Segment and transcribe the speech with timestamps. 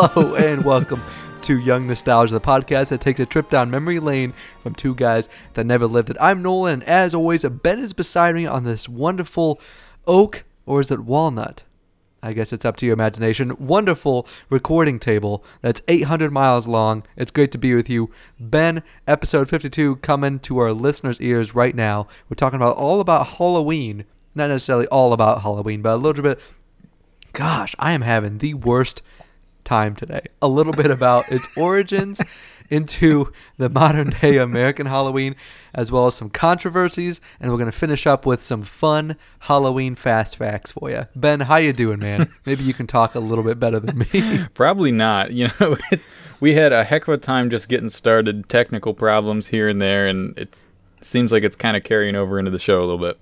[0.00, 1.02] Hello and welcome
[1.42, 4.32] to Young Nostalgia, the podcast that takes a trip down memory lane
[4.62, 6.16] from two guys that never lived it.
[6.20, 9.60] I'm Nolan, and as always, Ben is beside me on this wonderful
[10.06, 11.64] oak, or is it walnut?
[12.22, 13.56] I guess it's up to your imagination.
[13.58, 17.02] Wonderful recording table that's 800 miles long.
[17.16, 18.08] It's great to be with you.
[18.38, 22.06] Ben, episode 52 coming to our listeners' ears right now.
[22.30, 24.04] We're talking about all about Halloween.
[24.36, 26.38] Not necessarily all about Halloween, but a little bit.
[27.32, 29.02] Gosh, I am having the worst
[29.68, 30.22] time today.
[30.40, 32.22] A little bit about its origins
[32.70, 35.36] into the modern day American Halloween,
[35.74, 40.36] as well as some controversies, and we're gonna finish up with some fun Halloween fast
[40.36, 41.06] facts for you.
[41.14, 42.28] Ben, how you doing, man?
[42.46, 44.46] Maybe you can talk a little bit better than me.
[44.54, 45.32] Probably not.
[45.32, 46.06] You know, it's,
[46.40, 48.48] we had a heck of a time just getting started.
[48.48, 50.66] Technical problems here and there, and it
[51.00, 53.18] seems like it's kind of carrying over into the show a little bit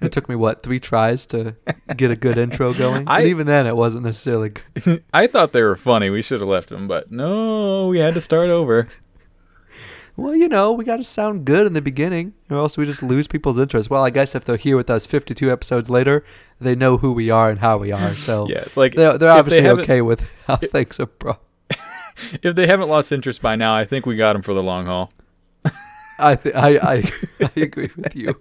[0.00, 1.56] it took me what three tries to
[1.96, 3.08] get a good intro going.
[3.08, 4.50] I, and even then, it wasn't necessarily.
[4.50, 5.04] good.
[5.12, 6.10] I thought they were funny.
[6.10, 8.88] We should have left them, but no, we had to start over.
[10.16, 13.02] well, you know, we got to sound good in the beginning, or else we just
[13.02, 13.90] lose people's interest.
[13.90, 16.24] Well, I guess if they're here with us 52 episodes later,
[16.60, 18.14] they know who we are and how we are.
[18.14, 21.06] So yeah, it's like they're, they're obviously they okay with how things are.
[21.06, 21.38] Bro.
[22.42, 24.86] if they haven't lost interest by now, I think we got them for the long
[24.86, 25.10] haul.
[26.22, 28.40] I, th- I, I, I agree with you.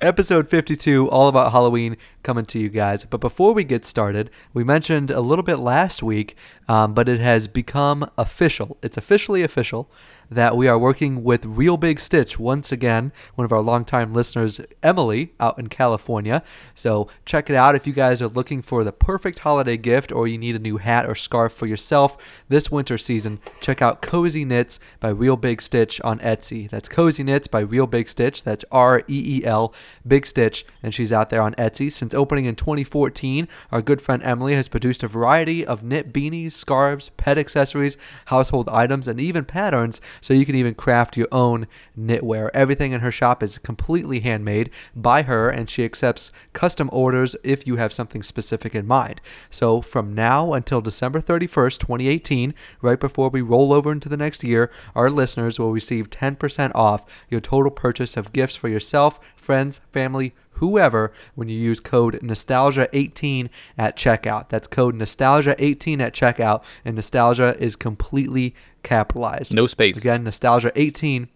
[0.00, 3.04] Episode 52, all about Halloween, coming to you guys.
[3.04, 6.36] But before we get started, we mentioned a little bit last week,
[6.68, 8.78] um, but it has become official.
[8.82, 9.90] It's officially official
[10.30, 14.60] that we are working with Reel Big Stitch once again, one of our longtime listeners,
[14.82, 16.42] Emily, out in California.
[16.74, 20.26] So check it out if you guys are looking for the perfect holiday gift or
[20.26, 22.16] you need a new hat or scarf for yourself
[22.48, 23.40] this winter season.
[23.60, 26.68] Check out Cozy Knits by Reel Big Stitch on Etsy.
[26.68, 28.42] That's Cozy Knits by Reel Big Stitch.
[28.42, 29.72] That's R E E L
[30.06, 31.90] Big Stitch, and she's out there on Etsy.
[31.90, 36.52] Since opening in 2014, our good friend Emily has produced a variety of knit beanies,
[36.52, 41.66] scarves, pet accessories, household items, and even patterns so you can even craft your own
[41.98, 42.50] knitwear.
[42.54, 47.66] Everything in her shop is completely handmade by her, and she accepts custom orders if
[47.66, 49.20] you have something specific in mind.
[49.50, 54.44] So from now until December 31st, 2018, right before we roll over into the next
[54.44, 59.80] year, our listeners will receive 10% off your total purchase of gifts for yourself, friends,
[59.90, 63.48] family, whoever when you use code nostalgia18
[63.78, 64.48] at checkout.
[64.48, 68.54] That's code nostalgia18 at checkout and nostalgia is completely
[68.86, 69.52] capitalized.
[69.52, 69.98] No space.
[69.98, 71.28] Again, nostalgia18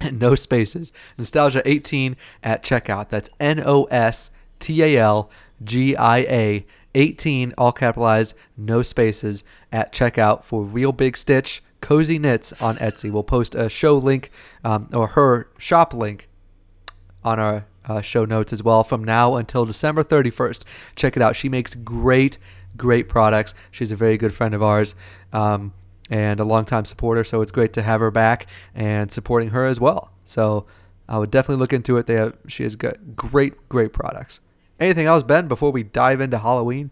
[0.12, 0.92] no spaces.
[1.18, 3.08] Nostalgia18 at checkout.
[3.08, 5.30] That's N O S T A L
[5.62, 12.18] G I A 18 all capitalized, no spaces at checkout for Reel Big Stitch Cozy
[12.18, 13.10] Knits on Etsy.
[13.10, 14.30] We'll post a show link
[14.64, 16.28] um, or her shop link
[17.22, 20.64] on our uh, show notes as well from now until December 31st.
[20.96, 21.36] Check it out.
[21.36, 22.38] She makes great,
[22.76, 23.54] great products.
[23.70, 24.94] She's a very good friend of ours
[25.32, 25.72] um,
[26.10, 29.78] and a longtime supporter, so it's great to have her back and supporting her as
[29.78, 30.10] well.
[30.24, 30.66] So
[31.08, 32.06] I would definitely look into it.
[32.06, 34.40] They have, she has got great, great products.
[34.80, 36.90] Anything else, Ben, before we dive into Halloween?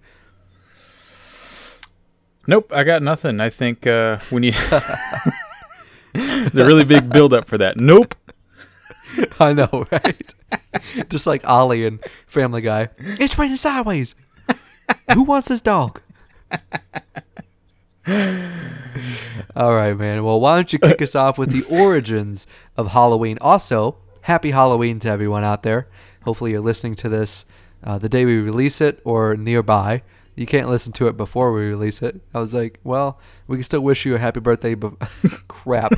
[2.46, 3.40] Nope, I got nothing.
[3.40, 4.54] I think uh, we need.
[6.12, 7.76] There's a really big build up for that.
[7.76, 8.14] Nope.
[9.40, 10.34] I know, right?
[11.08, 12.88] Just like Ollie and Family Guy.
[12.98, 14.14] It's raining sideways.
[15.12, 16.00] Who wants this dog?
[19.56, 20.22] All right, man.
[20.22, 22.46] Well, why don't you kick us off with the origins
[22.76, 23.36] of Halloween?
[23.40, 25.88] Also, happy Halloween to everyone out there.
[26.24, 27.44] Hopefully, you're listening to this
[27.82, 30.02] uh, the day we release it or nearby.
[30.36, 32.20] You can't listen to it before we release it.
[32.32, 33.18] I was like, well,
[33.48, 34.94] we can still wish you a happy birthday, but
[35.48, 35.92] crap.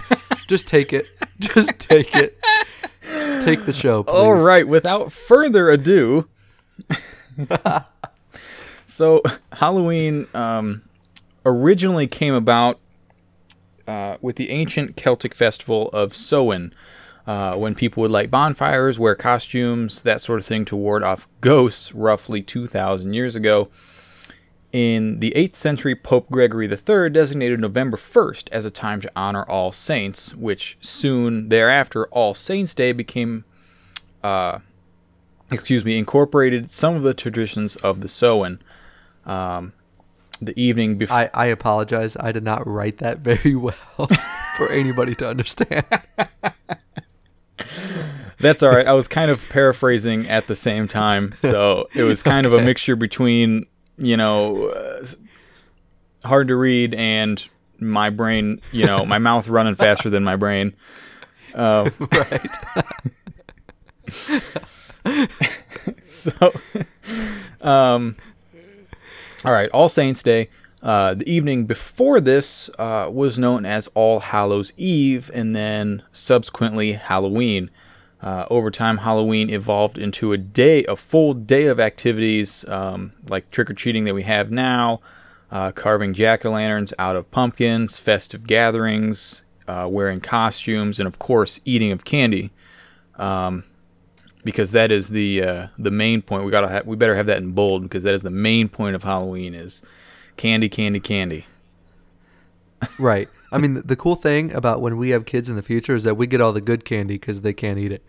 [0.46, 1.06] Just take it.
[1.40, 2.38] Just take it.
[3.42, 4.12] Take the show, please.
[4.12, 6.26] All right, without further ado.
[8.86, 9.22] so,
[9.52, 10.82] Halloween um,
[11.48, 12.78] originally came about
[13.86, 16.74] uh, with the ancient Celtic festival of Samhain,
[17.26, 21.26] uh, when people would light bonfires, wear costumes, that sort of thing to ward off
[21.40, 23.68] ghosts roughly 2,000 years ago.
[24.72, 29.42] In the 8th century, Pope Gregory III designated November 1st as a time to honor
[29.44, 33.44] all saints, which soon thereafter, All Saints' Day became,
[34.22, 34.58] uh,
[35.50, 38.58] excuse me, incorporated some of the traditions of the Samhain.
[39.24, 39.72] Um,
[40.40, 41.16] the evening before.
[41.16, 42.16] I, I apologize.
[42.18, 44.08] I did not write that very well
[44.56, 45.86] for anybody to understand.
[48.40, 48.86] That's all right.
[48.86, 52.54] I was kind of paraphrasing at the same time, so it was kind okay.
[52.54, 53.66] of a mixture between
[53.98, 55.04] you know, uh,
[56.24, 57.46] hard to read and
[57.78, 60.74] my brain, you know, my mouth running faster than my brain.
[61.54, 62.46] Uh, right.
[66.08, 66.52] so,
[67.60, 68.16] um,
[69.44, 70.48] all right, All Saints Day.
[70.82, 76.92] Uh, the evening before this uh, was known as All Hallows Eve, and then subsequently
[76.92, 77.70] Halloween.
[78.20, 83.50] Uh, over time, Halloween evolved into a day, a full day of activities um, like
[83.50, 85.00] trick or treating that we have now,
[85.52, 91.18] uh, carving jack o' lanterns out of pumpkins, festive gatherings, uh, wearing costumes, and of
[91.20, 92.50] course, eating of candy.
[93.16, 93.64] Um,
[94.44, 96.44] because that is the uh, the main point.
[96.44, 98.96] We gotta ha- we better have that in bold because that is the main point
[98.96, 99.82] of Halloween is
[100.36, 101.46] candy, candy, candy.
[102.98, 103.28] Right.
[103.50, 106.16] I mean, the, cool thing about when we have kids in the future is that
[106.16, 108.02] we get all the good candy because they can't eat it.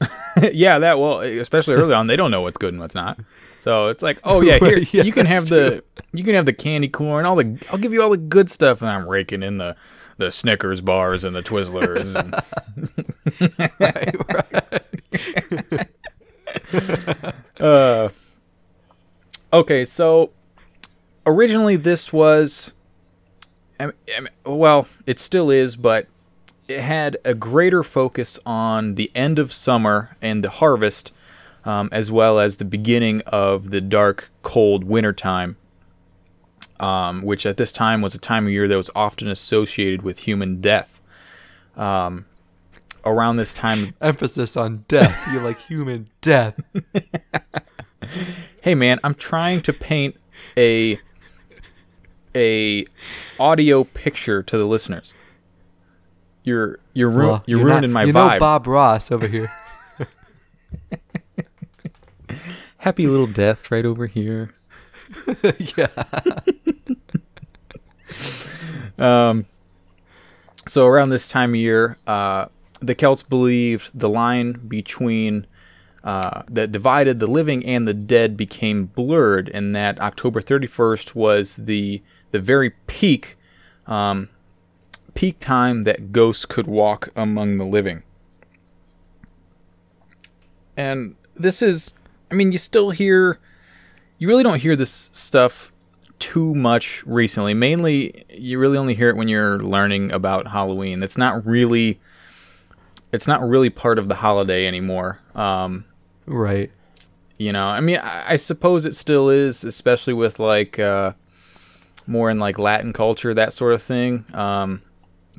[0.52, 3.18] yeah, that well, especially early on, they don't know what's good and what's not.
[3.60, 6.52] So it's like, oh yeah, here yeah, you can have the you can have the
[6.52, 9.58] candy corn, all the I'll give you all the good stuff, and I'm raking in
[9.58, 9.76] the
[10.20, 12.14] the Snickers bars and the Twizzlers.
[12.14, 12.34] And,
[17.60, 18.08] uh,
[19.52, 20.30] okay, so
[21.26, 22.72] originally this was,
[23.80, 26.06] I mean, well, it still is, but
[26.68, 31.12] it had a greater focus on the end of summer and the harvest,
[31.64, 35.56] um, as well as the beginning of the dark, cold wintertime,
[36.80, 40.20] um, which at this time was a time of year that was often associated with
[40.20, 41.00] human death.
[41.76, 42.26] Um,
[43.04, 45.28] around this time, Emphasis on death.
[45.32, 46.58] You're like human death.
[48.62, 50.16] hey man, I'm trying to paint
[50.56, 50.98] a
[52.34, 52.84] a
[53.38, 55.14] audio picture to the listeners.
[56.44, 58.32] You're you're ru- Well, you're, not- ruining my you vibe.
[58.34, 59.50] know Bob Ross over here.
[62.78, 64.54] Happy little death right over here.
[65.76, 65.88] yeah.
[68.98, 69.46] Um,
[70.66, 72.46] so around this time of year, uh,
[72.80, 75.46] the Celts believed the line between
[76.04, 81.56] uh, that divided the living and the dead became blurred, and that October 31st was
[81.56, 83.38] the the very peak
[83.86, 84.28] um,
[85.14, 88.02] peak time that ghosts could walk among the living.
[90.76, 91.92] And this is,
[92.30, 93.38] I mean, you still hear,
[94.20, 95.72] you really don't hear this stuff
[96.20, 97.54] too much recently.
[97.54, 101.02] Mainly, you really only hear it when you're learning about Halloween.
[101.02, 101.98] It's not really,
[103.10, 105.18] it's not really part of the holiday anymore.
[105.34, 105.84] Um,
[106.26, 106.70] Right.
[107.38, 111.14] you know, I mean, I, I suppose it still is, especially with like uh,
[112.06, 114.26] more in like Latin culture, that sort of thing.
[114.34, 114.82] Um,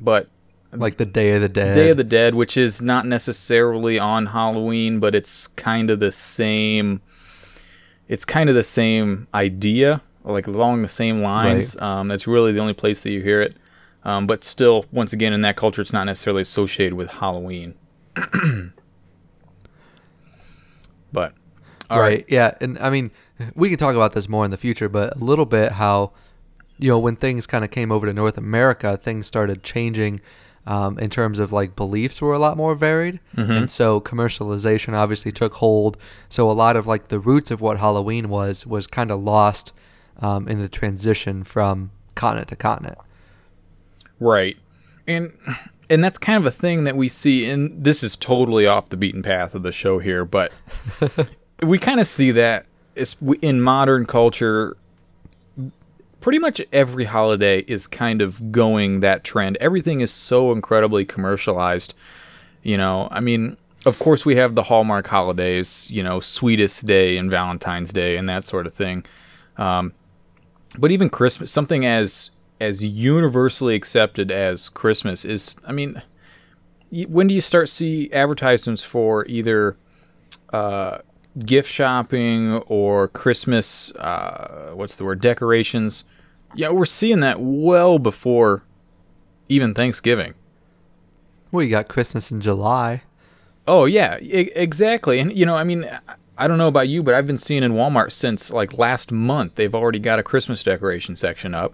[0.00, 0.28] but
[0.72, 1.74] Like the Day of the Dead.
[1.74, 6.10] Day of the Dead, which is not necessarily on Halloween, but it's kind of the
[6.10, 7.00] same.
[8.12, 11.74] It's kind of the same idea, like along the same lines.
[11.80, 13.56] Um, that's really the only place that you hear it.
[14.04, 17.72] Um, but still, once again, in that culture, it's not necessarily associated with Halloween.
[21.10, 21.32] but
[21.88, 22.18] all right.
[22.18, 23.12] right, Yeah, and I mean,
[23.54, 26.12] we can talk about this more in the future, but a little bit how,
[26.78, 30.20] you know, when things kind of came over to North America, things started changing.
[30.64, 33.18] Um, in terms of like beliefs were a lot more varied.
[33.50, 35.96] And so commercialization obviously took hold.
[36.28, 39.72] So a lot of like the roots of what halloween was was kind of lost
[40.20, 42.98] um, in the transition from continent to continent.
[44.20, 44.56] Right.
[45.08, 45.32] And
[45.90, 48.96] and that's kind of a thing that we see and this is totally off the
[48.96, 50.52] beaten path of the show here, but
[51.62, 52.66] we kind of see that
[53.40, 54.76] in modern culture
[56.22, 59.58] pretty much every holiday is kind of going that trend.
[59.60, 61.92] Everything is so incredibly commercialized.
[62.62, 67.16] You know, I mean, of course we have the Hallmark holidays, you know, Sweetest Day
[67.18, 69.04] and Valentine's Day and that sort of thing.
[69.56, 69.92] Um,
[70.78, 76.00] but even Christmas, something as as universally accepted as Christmas is, I mean,
[77.08, 79.76] when do you start see advertisements for either
[80.52, 80.98] uh,
[81.44, 83.90] gift shopping or Christmas?
[83.96, 85.20] Uh, what's the word?
[85.20, 86.04] Decorations.
[86.54, 88.62] Yeah, we're seeing that well before
[89.48, 90.34] even Thanksgiving.
[91.50, 93.02] well you got christmas in july
[93.68, 95.20] Oh yeah, e- exactly.
[95.20, 97.62] And you know, I mean, I- I don't know about you, but I've been seeing
[97.62, 99.54] in Walmart since like last month.
[99.54, 101.72] They've already got a Christmas decoration section up.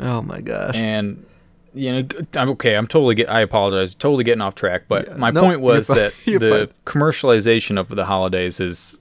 [0.00, 1.26] oh my gosh and
[1.74, 5.16] you know I'm okay I'm totally get I apologize totally getting off track but Yeah,
[5.16, 5.96] my no, point was fine.
[5.98, 8.96] that the commercialization of the holidays is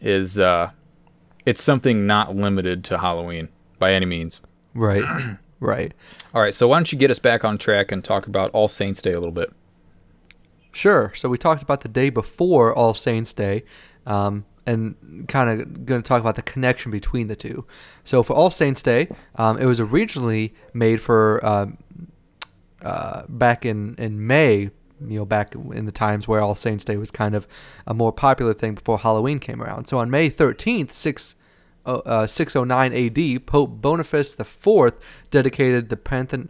[0.00, 0.70] is uh
[1.46, 3.48] it's something not limited to Halloween
[3.80, 4.40] by any means
[4.74, 5.02] right
[5.60, 5.92] right
[6.32, 8.68] all right so why don't you get us back on track and talk about All
[8.68, 9.52] Saints Day a little bit
[10.72, 11.12] Sure.
[11.16, 13.64] So we talked about the day before All Saints Day,
[14.06, 17.66] um, and kind of going to talk about the connection between the two.
[18.04, 21.78] So for All Saints Day, um, it was originally made for um,
[22.82, 24.70] uh, back in in May.
[25.02, 27.48] You know, back in the times where All Saints Day was kind of
[27.86, 29.86] a more popular thing before Halloween came around.
[29.86, 31.34] So on May 13th, six
[31.86, 34.92] uh, 609 AD, Pope Boniface IV
[35.30, 36.48] dedicated the Panthe-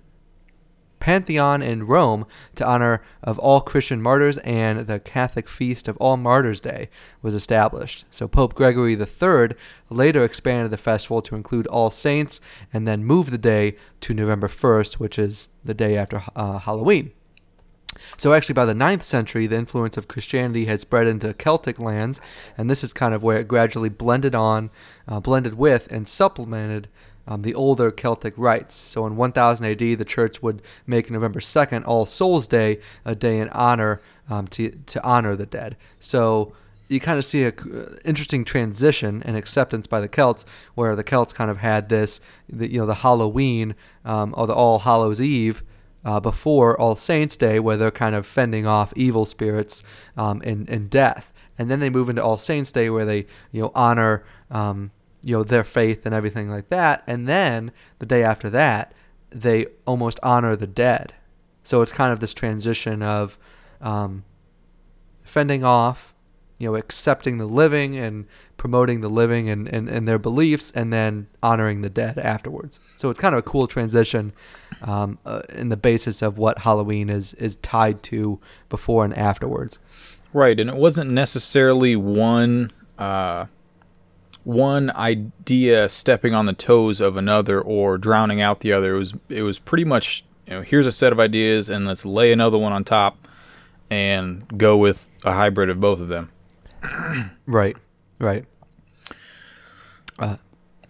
[1.01, 6.17] Pantheon in Rome to honor of all Christian martyrs, and the Catholic feast of All
[6.17, 6.91] Martyrs' Day
[7.23, 8.05] was established.
[8.11, 9.57] So Pope Gregory III
[9.89, 12.41] later expanded the festival to include All Saints,
[12.73, 17.13] and then moved the day to November 1st, which is the day after uh, Halloween.
[18.17, 22.21] So actually, by the 9th century, the influence of Christianity had spread into Celtic lands,
[22.57, 24.71] and this is kind of where it gradually blended on,
[25.09, 26.89] uh, blended with, and supplemented
[27.27, 28.75] um, the older Celtic rites.
[28.75, 33.39] So in 1000 AD, the church would make November 2nd, All Souls Day, a day
[33.39, 35.77] in honor um, to to honor the dead.
[35.99, 36.55] So
[36.89, 41.05] you kind of see a uh, interesting transition and acceptance by the Celts, where the
[41.05, 45.23] Celts kind of had this, the, you know, the Halloween um, or the All Hallows
[45.23, 45.63] Eve
[46.05, 49.83] uh, before All Saints Day, where they're kind of fending off evil spirits
[50.17, 51.33] um, and, death.
[51.59, 54.91] And then they move into All Saints Day, where they you know honor um,
[55.23, 57.03] you know their faith and everything like that.
[57.07, 58.93] And then the day after that,
[59.31, 61.15] they almost honor the dead.
[61.63, 63.39] So it's kind of this transition of
[63.81, 64.25] um,
[65.23, 66.15] fending off,
[66.59, 68.27] you know, accepting the living and
[68.61, 72.79] promoting the living and, and, and their beliefs, and then honoring the dead afterwards.
[72.99, 74.35] So it's kind of a cool transition
[74.83, 78.39] um, uh, in the basis of what Halloween is is tied to
[78.69, 79.79] before and afterwards.
[80.35, 83.47] Right, and it wasn't necessarily one uh,
[84.45, 88.95] one idea stepping on the toes of another or drowning out the other.
[88.95, 92.05] It was it was pretty much you know here's a set of ideas and let's
[92.05, 93.27] lay another one on top
[93.89, 96.31] and go with a hybrid of both of them.
[97.47, 97.79] right,
[98.19, 98.45] right.
[100.21, 100.37] Uh,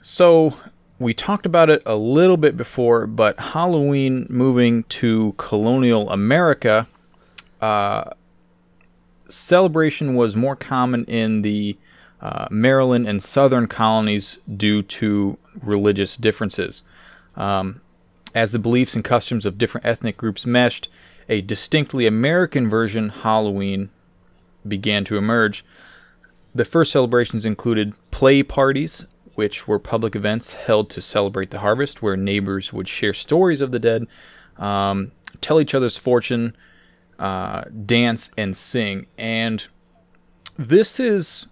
[0.03, 0.55] so
[0.99, 6.87] we talked about it a little bit before, but Halloween moving to colonial America,
[7.61, 8.11] uh,
[9.29, 11.79] celebration was more common in the
[12.21, 16.83] uh, Maryland and southern colonies due to religious differences.
[17.37, 17.81] Um,
[18.35, 20.89] as the beliefs and customs of different ethnic groups meshed,
[21.29, 23.91] a distinctly American version Halloween
[24.67, 25.65] began to emerge.
[26.55, 29.07] The first celebrations included play parties,
[29.41, 33.71] which were public events held to celebrate the harvest, where neighbors would share stories of
[33.71, 34.07] the dead,
[34.59, 36.55] um, tell each other's fortune,
[37.19, 39.07] uh, dance, and sing.
[39.17, 39.67] And
[40.59, 41.47] this is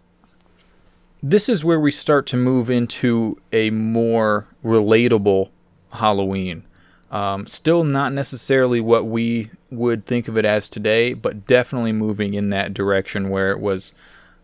[1.22, 5.48] this is where we start to move into a more relatable
[5.94, 6.64] Halloween.
[7.10, 12.34] Um, still not necessarily what we would think of it as today, but definitely moving
[12.34, 13.94] in that direction where it was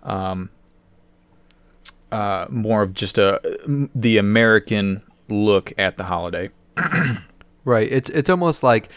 [0.02, 0.48] um,
[2.14, 3.40] uh, more of just a
[3.94, 6.50] the American look at the holiday.
[7.64, 7.88] right.
[7.90, 8.88] It's it's almost like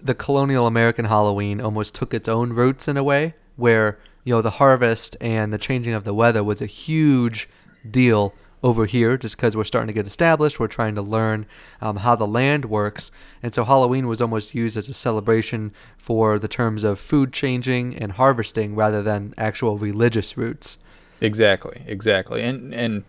[0.00, 4.42] the colonial American Halloween almost took its own roots in a way where you know,
[4.42, 7.48] the harvest and the changing of the weather was a huge
[7.88, 10.58] deal over here just because we're starting to get established.
[10.58, 11.46] We're trying to learn
[11.80, 13.12] um, how the land works.
[13.40, 17.94] And so Halloween was almost used as a celebration for the terms of food changing
[17.94, 20.76] and harvesting rather than actual religious roots.
[21.20, 22.42] Exactly, exactly.
[22.42, 23.04] And, and,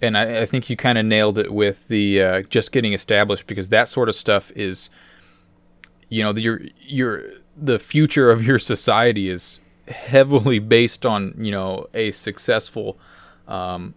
[0.00, 3.46] and I, I think you kind of nailed it with the uh, just getting established
[3.46, 4.90] because that sort of stuff is,
[6.08, 7.24] you know, your, your,
[7.56, 12.98] the future of your society is heavily based on you know a successful
[13.46, 13.94] um,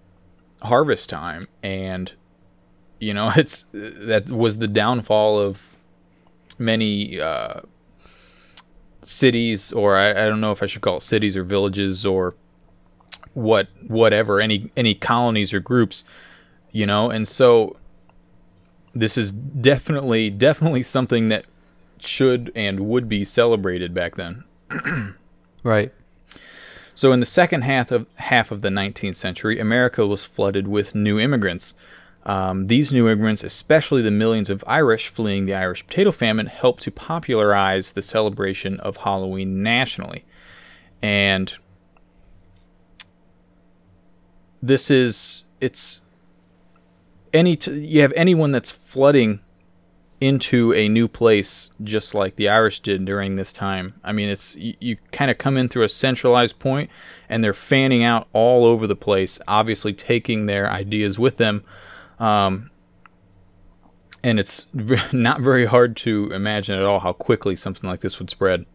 [0.61, 2.13] harvest time, and
[2.99, 5.67] you know it's that was the downfall of
[6.57, 7.61] many uh,
[9.01, 12.33] cities, or I, I don't know if I should call it cities or villages or
[13.37, 16.03] what whatever any any colonies or groups,
[16.71, 17.77] you know, and so
[18.95, 21.45] this is definitely definitely something that
[21.99, 24.43] should and would be celebrated back then.
[25.63, 25.91] Right.
[26.95, 30.95] So in the second half of half of the 19th century, America was flooded with
[30.95, 31.73] new immigrants.
[32.25, 36.83] Um, these new immigrants, especially the millions of Irish fleeing the Irish potato famine, helped
[36.83, 40.23] to popularize the celebration of Halloween nationally.
[41.01, 41.57] And
[44.61, 46.01] this is it's
[47.33, 49.39] any t- you have anyone that's flooding
[50.19, 53.93] into a new place just like the Irish did during this time.
[54.03, 56.89] I mean, it's you, you kind of come in through a centralized point
[57.29, 61.63] and they're fanning out all over the place, obviously taking their ideas with them.
[62.19, 62.71] Um,
[64.23, 64.65] and it's
[65.13, 68.65] not very hard to imagine at all how quickly something like this would spread.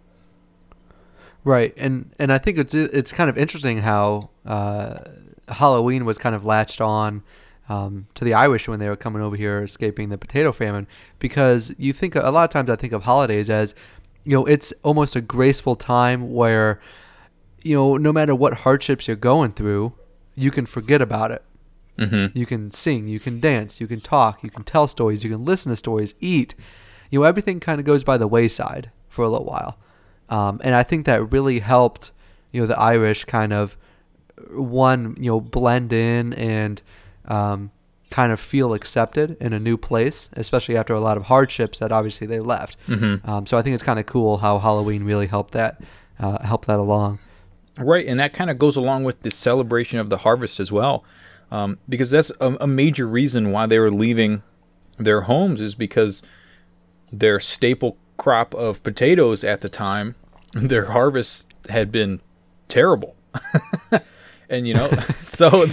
[1.44, 4.98] Right, and and I think it's it's kind of interesting how uh,
[5.48, 7.22] Halloween was kind of latched on
[7.68, 10.86] um, to the Irish when they were coming over here, escaping the potato famine.
[11.18, 13.74] Because you think a lot of times I think of holidays as,
[14.24, 16.80] you know, it's almost a graceful time where,
[17.62, 19.92] you know, no matter what hardships you're going through,
[20.34, 21.42] you can forget about it.
[21.98, 22.36] Mm-hmm.
[22.36, 25.44] You can sing, you can dance, you can talk, you can tell stories, you can
[25.44, 26.54] listen to stories, eat.
[27.10, 29.76] You know, everything kind of goes by the wayside for a little while.
[30.30, 32.10] Um, and I think that really helped,
[32.50, 33.76] you know, the Irish kind of
[34.54, 36.80] one, you know, blend in and
[37.26, 37.70] um,
[38.10, 41.92] kind of feel accepted in a new place, especially after a lot of hardships that
[41.92, 42.76] obviously they left.
[42.88, 43.28] Mm-hmm.
[43.28, 45.80] Um, so I think it's kind of cool how Halloween really helped that
[46.18, 47.18] uh, help that along.
[47.78, 51.04] Right, and that kind of goes along with the celebration of the harvest as well,
[51.50, 54.42] um, because that's a, a major reason why they were leaving
[54.98, 56.22] their homes is because
[57.10, 60.14] their staple crop of potatoes at the time,
[60.52, 62.20] their harvest had been
[62.68, 63.16] terrible,
[64.52, 64.88] and you know,
[65.22, 65.66] so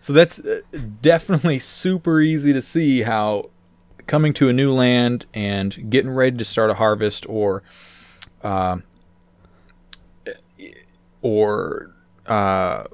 [0.00, 0.60] so that's uh,
[1.02, 3.50] definitely super easy to see how
[4.06, 7.62] coming to a new land and getting ready to start a harvest or.
[8.42, 8.78] Uh,
[11.22, 11.90] or
[12.26, 12.84] uh,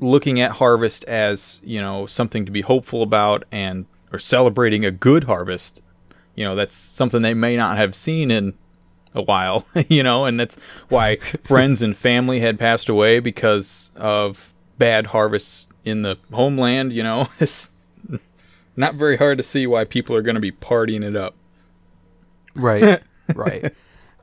[0.00, 4.90] looking at harvest as you know something to be hopeful about and or celebrating a
[4.90, 5.82] good harvest
[6.34, 8.54] you know that's something they may not have seen in
[9.14, 10.56] a while you know and that's
[10.88, 17.02] why friends and family had passed away because of bad harvests in the homeland you
[17.02, 17.70] know it's
[18.76, 21.34] not very hard to see why people are going to be partying it up
[22.54, 23.02] Right.
[23.34, 23.74] right.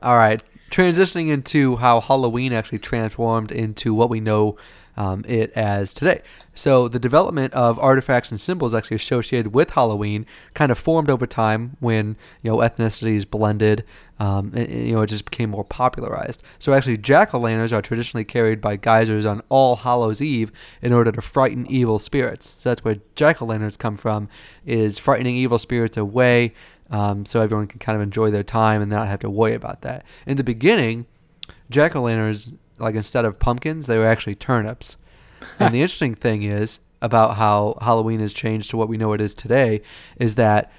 [0.02, 0.42] All right.
[0.70, 4.56] Transitioning into how Halloween actually transformed into what we know
[4.96, 6.22] um, it as today.
[6.54, 11.26] So the development of artifacts and symbols actually associated with Halloween kind of formed over
[11.26, 13.84] time when you know ethnicities blended.
[14.18, 16.42] Um, you know, it just became more popularized.
[16.60, 20.92] So actually, jack o' lanterns are traditionally carried by guisers on All Hallows Eve in
[20.92, 22.54] order to frighten evil spirits.
[22.58, 24.28] So that's where jack o' lanterns come from,
[24.64, 26.52] is frightening evil spirits away
[26.92, 29.80] um, so everyone can kind of enjoy their time and not have to worry about
[29.80, 30.04] that.
[30.26, 31.06] In the beginning,
[31.70, 34.96] jack o' lanterns, like instead of pumpkins, they were actually turnips.
[35.58, 39.20] and the interesting thing is about how Halloween has changed to what we know it
[39.20, 39.82] is today
[40.18, 40.72] is that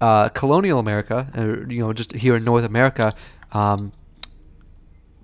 [0.00, 3.14] uh, colonial America, uh, you know, just here in North America,
[3.52, 3.92] um,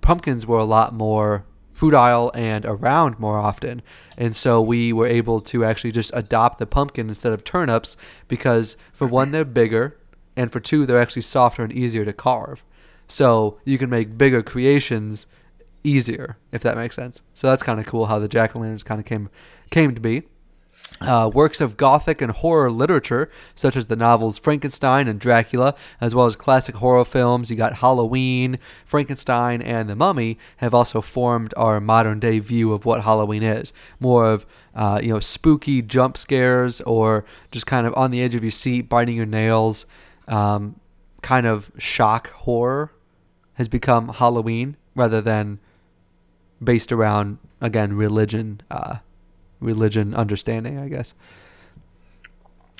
[0.01, 3.81] pumpkins were a lot more food fruitile and around more often.
[4.17, 8.77] And so we were able to actually just adopt the pumpkin instead of turnips because,
[8.93, 9.97] for one, they're bigger,
[10.35, 12.63] and for two, they're actually softer and easier to carve.
[13.07, 15.27] So you can make bigger creations
[15.87, 17.21] easier, if that makes sense.
[17.33, 19.29] So that's kind of cool how the jack o' lanterns kind of came
[19.69, 20.23] came to be.
[21.01, 26.15] Uh, works of Gothic and horror literature, such as the novels Frankenstein and Dracula, as
[26.15, 27.51] well as classic horror films.
[27.51, 32.85] You got Halloween, Frankenstein, and The Mummy have also formed our modern day view of
[32.85, 33.73] what Halloween is.
[33.99, 38.35] More of uh, you know spooky jump scares, or just kind of on the edge
[38.35, 39.85] of your seat, biting your nails.
[40.27, 40.79] Um,
[41.21, 42.93] kind of shock horror
[43.55, 45.59] has become Halloween rather than
[46.63, 48.61] based around again religion.
[48.69, 48.97] Uh,
[49.59, 51.13] religion understanding, I guess.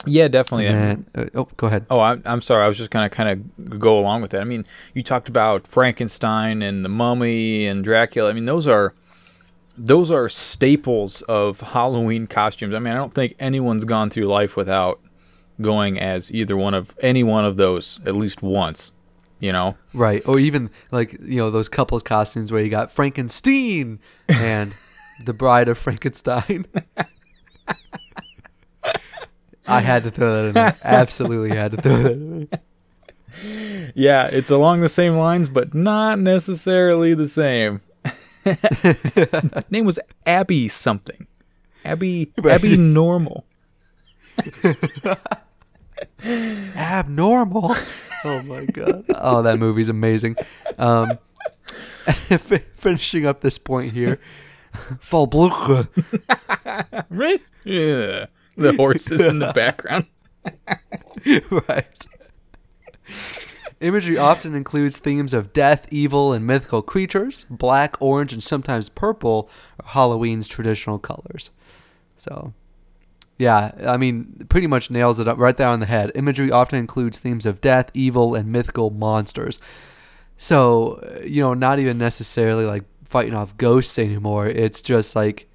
[0.06, 0.68] Yeah, definitely.
[0.68, 1.88] And, uh, oh, go ahead.
[1.90, 2.64] Oh, I'm, I'm sorry.
[2.64, 4.42] I was just to kind of go along with that.
[4.42, 8.30] I mean, you talked about Frankenstein and the Mummy and Dracula.
[8.30, 8.94] I mean, those are
[9.80, 12.74] those are staples of Halloween costumes.
[12.74, 15.00] I mean, I don't think anyone's gone through life without
[15.62, 18.92] going as either one of any one of those at least once.
[19.40, 20.24] You know, right?
[20.28, 24.74] Or even like you know those couples costumes where you got Frankenstein and
[25.26, 26.66] the Bride of Frankenstein.
[29.68, 30.76] I had to throw that in there.
[30.84, 32.62] Absolutely had to throw that in there.
[33.96, 37.82] Yeah, it's along the same lines, but not necessarily the same.
[39.70, 41.28] Name was Abby something.
[41.86, 42.56] Abby right.
[42.56, 43.46] Abby Normal.
[46.26, 47.76] Abnormal.
[48.26, 49.06] Oh my god.
[49.16, 50.36] Oh, that movie's amazing.
[50.78, 51.18] Um,
[52.76, 54.20] finishing up this point here.
[55.00, 55.88] Frau Blücher.
[57.66, 58.26] yeah.
[58.56, 60.06] The horses in the background.
[61.26, 62.08] right.
[63.80, 67.46] Imagery often includes themes of death, evil, and mythical creatures.
[67.50, 69.50] Black, orange, and sometimes purple
[69.80, 71.52] are Halloween's traditional colors.
[72.18, 72.54] So,
[73.38, 76.12] yeah, I mean, pretty much nails it up right there on the head.
[76.16, 79.60] Imagery often includes themes of death, evil, and mythical monsters.
[80.38, 84.48] So, uh, you know, not even necessarily like fighting off ghosts anymore.
[84.48, 85.48] It's just like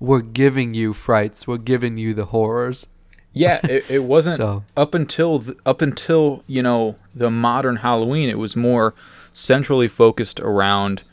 [0.00, 1.46] we're giving you frights.
[1.46, 2.88] We're giving you the horrors.
[3.32, 4.64] Yeah, it, it wasn't so.
[4.76, 8.28] up until the, up until you know the modern Halloween.
[8.28, 8.94] It was more
[9.32, 11.04] centrally focused around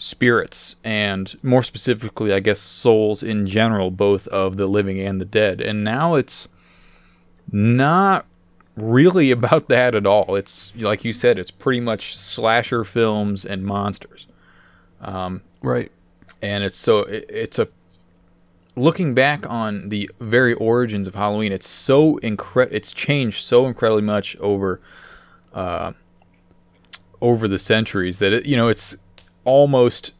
[0.00, 5.26] spirits and more specifically, I guess, souls in general, both of the living and the
[5.26, 5.60] dead.
[5.60, 6.48] And now it's
[7.52, 8.24] not
[8.76, 10.36] really about that at all.
[10.36, 14.26] It's like you said, it's pretty much slasher films and monsters.
[15.02, 15.92] Um, right.
[16.40, 17.68] And it's so it, it's a
[18.76, 24.02] looking back on the very origins of Halloween, it's so incre- it's changed so incredibly
[24.02, 24.80] much over
[25.52, 25.92] uh,
[27.20, 28.96] over the centuries that it, you know it's
[29.44, 30.12] almost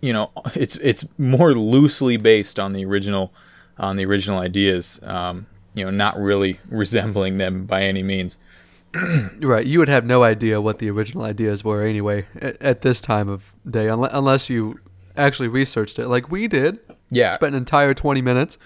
[0.00, 3.32] you know it's it's more loosely based on the original
[3.78, 8.38] on the original ideas um, you know not really resembling them by any means
[9.40, 9.66] right.
[9.66, 13.28] You would have no idea what the original ideas were anyway at, at this time
[13.28, 14.80] of day, unle- unless you
[15.14, 16.78] actually researched it, like we did.
[17.10, 18.56] yeah Spent an entire twenty minutes.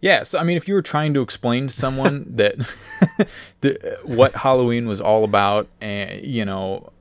[0.00, 2.56] Yeah, so I mean, if you were trying to explain to someone that
[3.62, 6.92] the, what Halloween was all about, and you know,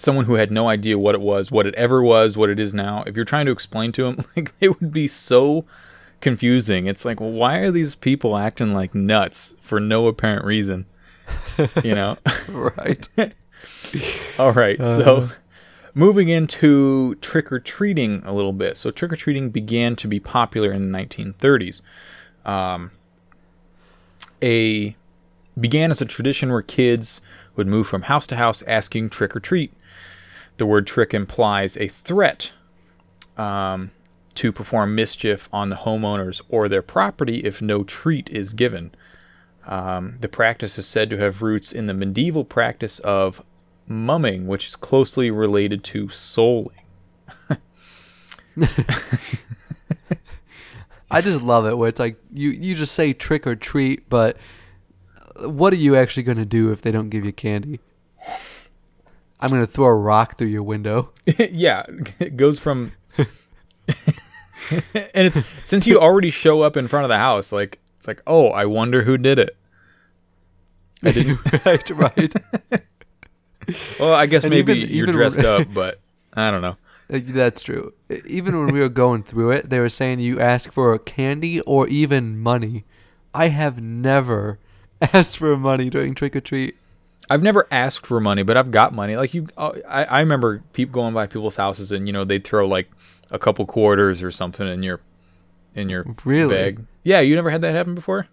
[0.00, 2.74] someone who had no idea what it was, what it ever was, what it is
[2.74, 5.64] now, if you're trying to explain to them, like it would be so
[6.20, 6.86] confusing.
[6.86, 10.86] It's like, why are these people acting like nuts for no apparent reason?
[11.82, 12.16] You know.
[12.48, 13.06] Right.
[14.38, 14.78] All right.
[14.78, 15.28] so
[15.92, 18.76] moving into trick or treating a little bit.
[18.76, 21.82] So trick or treating began to be popular in the 1930s.
[22.44, 22.92] Um,
[24.42, 24.96] a
[25.58, 27.20] began as a tradition where kids
[27.58, 29.74] would move from house to house asking trick or treat.
[30.56, 32.52] The word trick implies a threat
[33.36, 33.90] um,
[34.36, 38.92] to perform mischief on the homeowners or their property if no treat is given.
[39.66, 43.42] Um, the practice is said to have roots in the medieval practice of
[43.86, 46.70] mumming, which is closely related to souling.
[51.10, 54.36] I just love it where it's like you you just say trick or treat, but
[55.40, 57.80] what are you actually going to do if they don't give you candy?
[59.40, 61.10] I'm going to throw a rock through your window.
[61.38, 61.84] yeah,
[62.18, 62.92] it goes from
[63.86, 68.22] and it's since you already show up in front of the house, like it's like,
[68.26, 69.56] oh, I wonder who did it.
[71.02, 71.64] I didn't.
[71.64, 72.34] right, right.
[74.00, 76.00] Well, I guess And maybe even- you're even dressed up, but
[76.34, 76.76] I don't know.
[77.10, 77.94] That's true.
[78.26, 81.88] Even when we were going through it, they were saying you ask for candy or
[81.88, 82.84] even money.
[83.32, 84.58] I have never
[85.12, 86.76] asked for money during trick or treat.
[87.30, 89.16] I've never asked for money, but I've got money.
[89.16, 92.44] Like you, uh, I, I remember people going by people's houses and you know they'd
[92.44, 92.88] throw like
[93.30, 95.00] a couple quarters or something in your
[95.74, 96.56] in your Really?
[96.56, 96.84] bag.
[97.04, 98.26] Yeah, you never had that happen before.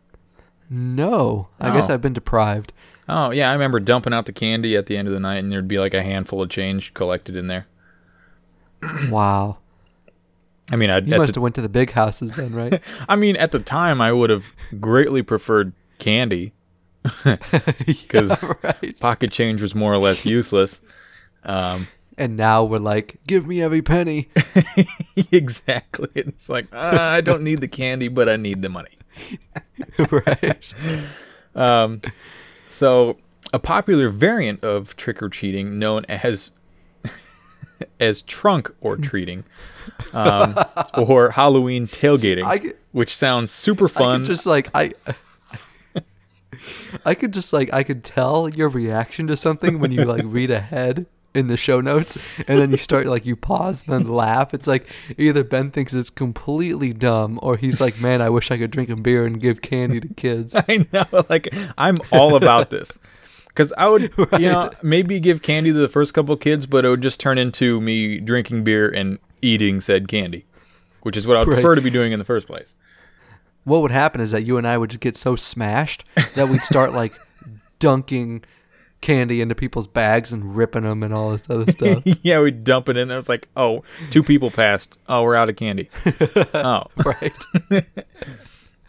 [0.69, 1.93] No, I guess Oh.
[1.93, 2.73] I've been deprived.
[3.07, 5.51] Oh yeah, I remember dumping out the candy at the end of the night, and
[5.51, 7.67] there'd be like a handful of change collected in there.
[9.09, 9.57] Wow,
[10.71, 12.81] I mean, I'd, you must the, have went to the big houses then, right?
[13.09, 16.53] I mean, at the time, I would have greatly preferred candy
[17.85, 18.99] because Yeah, right.
[18.99, 20.81] pocket change was more or less useless.
[21.43, 21.87] Um,
[22.17, 24.29] And now we're like, give me every penny.
[25.31, 26.09] exactly.
[26.15, 28.97] It's like ah, I don't need the candy, but I need the money.
[30.11, 30.73] right.
[31.53, 32.01] Um,
[32.69, 33.17] so
[33.53, 36.51] a popular variant of trick or treating, known as
[37.99, 39.43] as trunk or treating,
[40.13, 40.55] um,
[40.97, 44.25] or Halloween tailgating, I which sounds super fun.
[44.25, 44.93] just like I.
[47.05, 50.51] I could just like I could tell your reaction to something when you like read
[50.51, 54.53] ahead in the show notes and then you start like you pause and then laugh.
[54.53, 58.57] It's like either Ben thinks it's completely dumb or he's like, Man, I wish I
[58.57, 60.55] could drink a beer and give candy to kids.
[60.69, 62.99] I know, like I'm all about this.
[63.47, 66.89] Because I would, you know, maybe give candy to the first couple kids, but it
[66.89, 70.45] would just turn into me drinking beer and eating said candy,
[71.03, 71.53] which is what I would Right.
[71.55, 72.75] prefer to be doing in the first place.
[73.65, 76.61] What would happen is that you and I would just get so smashed that we'd
[76.61, 77.13] start like
[77.79, 78.43] dunking
[79.01, 82.03] candy into people's bags and ripping them and all this other stuff.
[82.23, 83.19] yeah, we'd dump it in there.
[83.19, 84.97] It's like, oh, two people passed.
[85.09, 85.89] Oh, we're out of candy.
[86.53, 87.33] oh, right.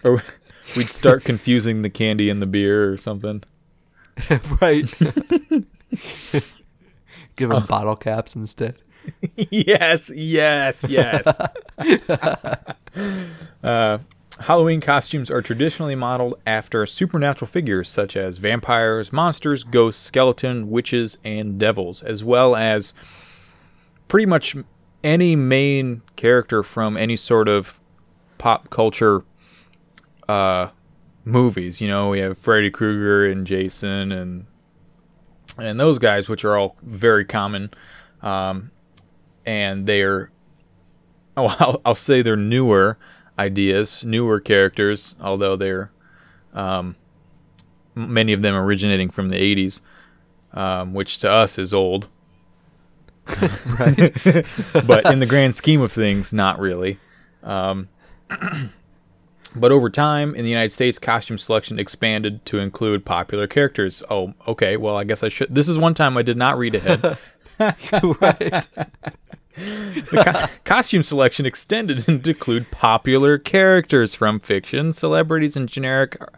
[0.05, 0.23] or
[0.77, 3.43] we'd start confusing the candy and the beer or something.
[4.63, 4.93] right.
[7.37, 8.77] Give them bottle caps instead.
[9.37, 11.27] yes, yes, yes.
[13.63, 13.99] uh,
[14.41, 21.17] Halloween costumes are traditionally modeled after supernatural figures such as vampires, monsters, ghosts, skeleton, witches,
[21.25, 22.93] and devils, as well as
[24.09, 24.55] pretty much
[25.03, 27.81] any main character from any sort of
[28.37, 29.25] pop culture
[30.29, 30.69] uh,
[31.25, 31.81] movies.
[31.81, 34.47] You know, we have Freddy Krueger and Jason and
[35.59, 37.71] and those guys, which are all very common.
[38.21, 38.71] Um,
[39.47, 40.31] and they're
[41.39, 42.99] oh I'll, I'll say they're newer
[43.39, 45.91] ideas newer characters although they're
[46.55, 46.97] um,
[47.95, 49.81] many of them originating from the 80s
[50.55, 52.09] um, which to us is old
[53.29, 54.15] Right.
[54.87, 56.99] but in the grand scheme of things not really
[57.43, 57.89] um,
[59.57, 64.33] but over time in the united states costume selection expanded to include popular characters oh
[64.47, 67.19] okay well i guess i should this is one time i did not read ahead
[68.21, 68.67] right.
[70.11, 76.33] The co- costume selection extended to include popular characters from fiction, celebrities, and generic ar-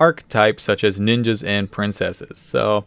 [0.00, 2.38] archetypes such as ninjas and princesses.
[2.38, 2.84] So,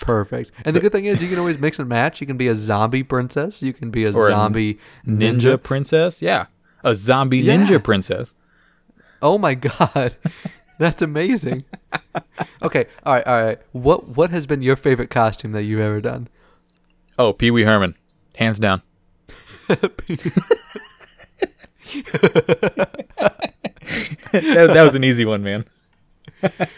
[0.00, 0.50] Perfect.
[0.64, 2.20] And the good thing is, you can always mix and match.
[2.20, 3.62] You can be a zombie princess.
[3.62, 5.62] You can be a Or a zombie ninja, ninja.
[5.62, 6.46] princess, yeah,
[6.84, 7.56] a zombie Yeah.
[7.56, 8.34] ninja princess.
[9.22, 10.16] Oh my god,
[10.78, 11.64] that's amazing.
[12.62, 13.58] Okay, all right, all right.
[13.72, 16.28] What what has been your favorite costume that you've ever done?
[17.18, 17.94] Oh, Pee Wee Herman,
[18.36, 18.82] hands down.
[24.32, 25.64] That, that was an easy one, man.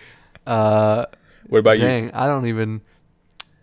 [0.46, 1.04] Uh,
[1.48, 2.10] What about you?
[2.14, 2.80] I don't even.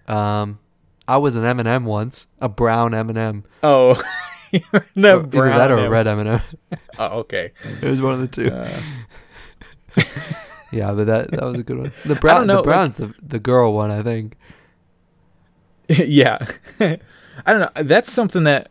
[0.07, 0.59] Um,
[1.07, 3.95] I was an M and m once, a brown M and m Oh,
[4.51, 4.61] the
[4.95, 5.91] Either brown that or a M.
[5.91, 6.41] red M and m
[6.99, 7.53] Oh, okay.
[7.81, 8.51] It was one of the two.
[8.51, 8.79] Uh,
[10.71, 11.91] yeah, but that that was a good one.
[12.05, 14.38] The brown, know, the like- the the girl one, I think.
[15.89, 16.38] yeah,
[16.79, 16.99] I
[17.51, 17.83] don't know.
[17.83, 18.69] That's something that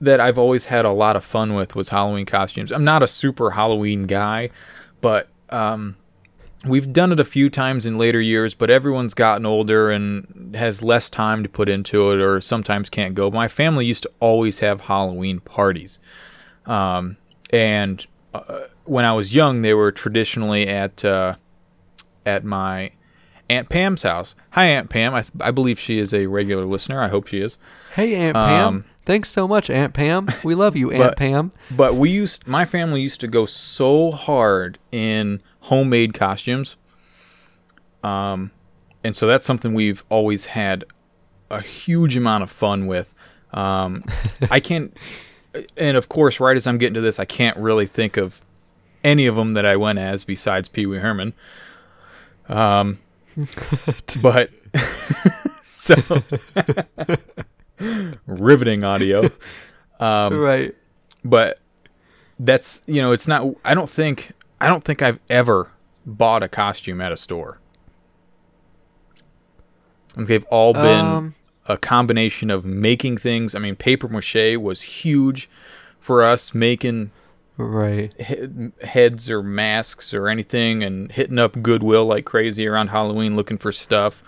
[0.00, 2.70] that I've always had a lot of fun with was Halloween costumes.
[2.70, 4.50] I'm not a super Halloween guy,
[5.00, 5.96] but um,
[6.64, 8.54] we've done it a few times in later years.
[8.54, 13.14] But everyone's gotten older and has less time to put into it, or sometimes can't
[13.14, 13.30] go.
[13.30, 15.98] My family used to always have Halloween parties,
[16.66, 17.16] um,
[17.50, 21.34] and uh, when I was young, they were traditionally at uh,
[22.24, 22.92] at my
[23.50, 24.34] Aunt Pam's house.
[24.50, 25.14] Hi, Aunt Pam.
[25.14, 27.02] I, I believe she is a regular listener.
[27.02, 27.58] I hope she is.
[27.94, 28.66] Hey, Aunt Pam.
[28.66, 30.28] Um, Thanks so much, Aunt Pam.
[30.44, 31.50] We love you, Aunt But- Pam.
[31.70, 36.76] But we used, my family used to go so hard in homemade costumes.
[38.04, 38.50] Um,
[39.02, 40.84] and so that's something we've always had
[41.50, 43.14] a huge amount of fun with.
[43.54, 44.04] Um,
[44.50, 44.94] I can't,
[45.78, 48.42] and of course, right as I'm getting to this, I can't really think of
[49.02, 51.32] any of them that I went as besides Pee Wee Herman.
[52.46, 52.98] Um,
[54.20, 54.50] but
[55.64, 55.94] so
[58.26, 59.28] riveting audio.
[60.00, 60.76] Um, right.
[61.24, 61.58] but
[62.38, 65.72] that's you know it's not i don't think i don't think i've ever
[66.06, 67.58] bought a costume at a store
[70.12, 71.34] I think they've all been Um,
[71.66, 75.50] a combination of making things i mean paper mache was huge
[75.98, 77.10] for us making
[77.56, 78.12] Right.
[78.20, 83.58] he- heads or masks or anything and hitting up goodwill like crazy around halloween looking
[83.58, 84.22] for stuff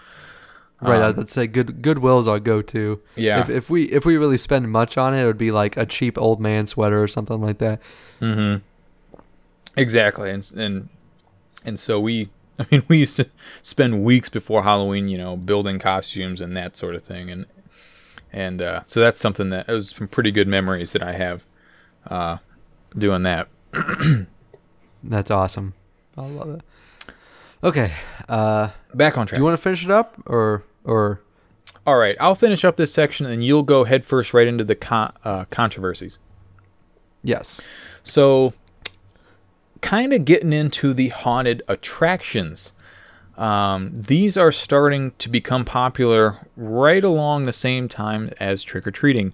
[0.83, 3.01] Right, Um, I'd say good Goodwill's our go-to.
[3.17, 3.41] Yeah.
[3.41, 5.85] If if we if we really spend much on it, it would be like a
[5.85, 7.81] cheap old man sweater or something like that.
[8.21, 8.63] Mm-hmm.
[9.77, 10.89] Exactly, and and
[11.65, 13.29] and so we, I mean, we used to
[13.63, 17.47] spend weeks before Halloween, you know, building costumes and that sort of thing, and
[18.33, 21.45] and uh, so that's something that it was some pretty good memories that I have
[22.07, 22.39] uh,
[22.97, 23.49] doing that.
[25.03, 25.75] That's awesome.
[26.17, 26.61] I love it.
[27.65, 27.93] Okay.
[28.29, 29.37] Uh, Back on track.
[29.37, 31.21] do you want to finish it up or or
[31.87, 35.13] All right, I'll finish up this section, and you'll go headfirst right into the con-
[35.25, 36.19] uh, controversies.
[37.23, 37.67] yes?
[38.03, 38.55] So,
[39.81, 42.73] kind of getting into the haunted attractions.
[43.37, 48.91] Um, these are starting to become popular right along the same time as trick or
[48.91, 49.33] treating.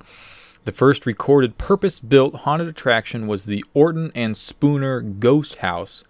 [0.64, 6.04] The first recorded purpose built haunted attraction was the Orton and Spooner Ghost House.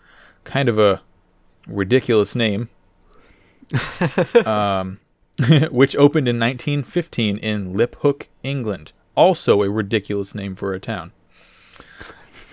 [0.45, 1.03] Kind of a
[1.67, 2.69] ridiculous name.
[4.47, 4.99] um,
[5.71, 8.93] which opened in 1915 in Liphook, England.
[9.15, 11.13] Also a ridiculous name for a town.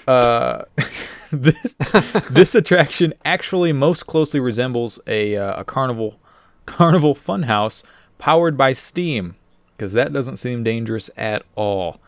[0.07, 0.63] Uh,
[1.31, 1.75] this
[2.29, 6.19] this attraction actually most closely resembles a uh, a carnival
[6.65, 7.83] carnival funhouse
[8.17, 9.35] powered by steam
[9.75, 11.99] because that doesn't seem dangerous at all.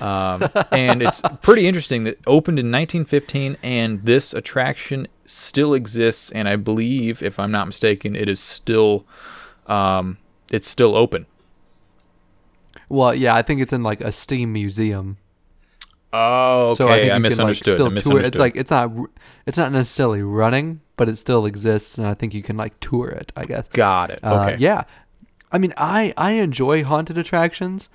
[0.00, 6.48] Um, and it's pretty interesting that opened in 1915 and this attraction still exists and
[6.48, 9.06] I believe if I'm not mistaken it is still
[9.66, 10.18] um,
[10.52, 11.26] it's still open.
[12.88, 15.16] Well, yeah, I think it's in like a steam museum.
[16.12, 16.74] Oh, okay.
[16.74, 17.76] So I think I misunderstood.
[17.76, 18.20] Can, like, still tour.
[18.22, 18.92] It's like it's not
[19.46, 23.08] it's not necessarily running, but it still exists, and I think you can like tour
[23.08, 23.32] it.
[23.36, 23.66] I guess.
[23.68, 24.20] Got it.
[24.22, 24.56] Uh, Okay.
[24.60, 24.84] yeah.
[25.50, 27.88] I mean, I I enjoy haunted attractions,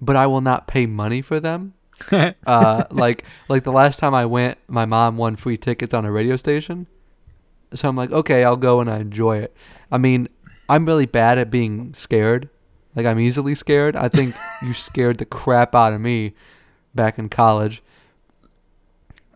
[0.00, 1.74] but I will not pay money for them.
[2.46, 6.12] uh, like like the last time I went, my mom won free tickets on a
[6.12, 6.86] radio station,
[7.74, 9.54] so I'm like, okay, I'll go and I enjoy it.
[9.90, 10.28] I mean,
[10.68, 12.48] I'm really bad at being scared.
[12.94, 13.96] Like I'm easily scared.
[13.96, 16.34] I think you scared the crap out of me
[16.94, 17.82] back in college.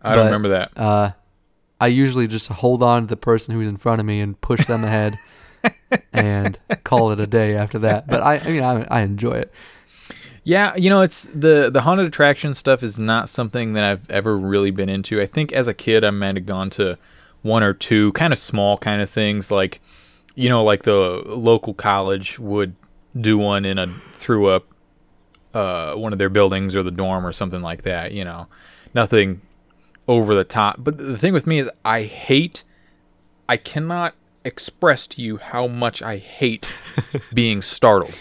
[0.03, 0.71] I don't but- remember that.
[0.75, 1.11] Uh,
[1.79, 4.67] I usually just hold on to the person who's in front of me and push
[4.67, 5.15] them ahead,
[6.13, 8.05] and call it a day after that.
[8.05, 9.51] But I, I mean, I, I enjoy it.
[10.43, 14.37] Yeah, you know, it's the the haunted attraction stuff is not something that I've ever
[14.37, 15.21] really been into.
[15.21, 16.99] I think as a kid, I might have gone to
[17.41, 19.81] one or two kind of small kind of things, like
[20.35, 22.75] you know, like the local college would
[23.19, 24.61] do one in a through a
[25.53, 28.11] uh, one of their buildings or the dorm or something like that.
[28.13, 28.47] You know,
[28.93, 29.41] nothing
[30.07, 30.77] over the top.
[30.79, 32.63] But the thing with me is, I hate.
[33.49, 34.15] I cannot
[34.45, 36.67] express to you how much I hate
[37.33, 38.15] being startled.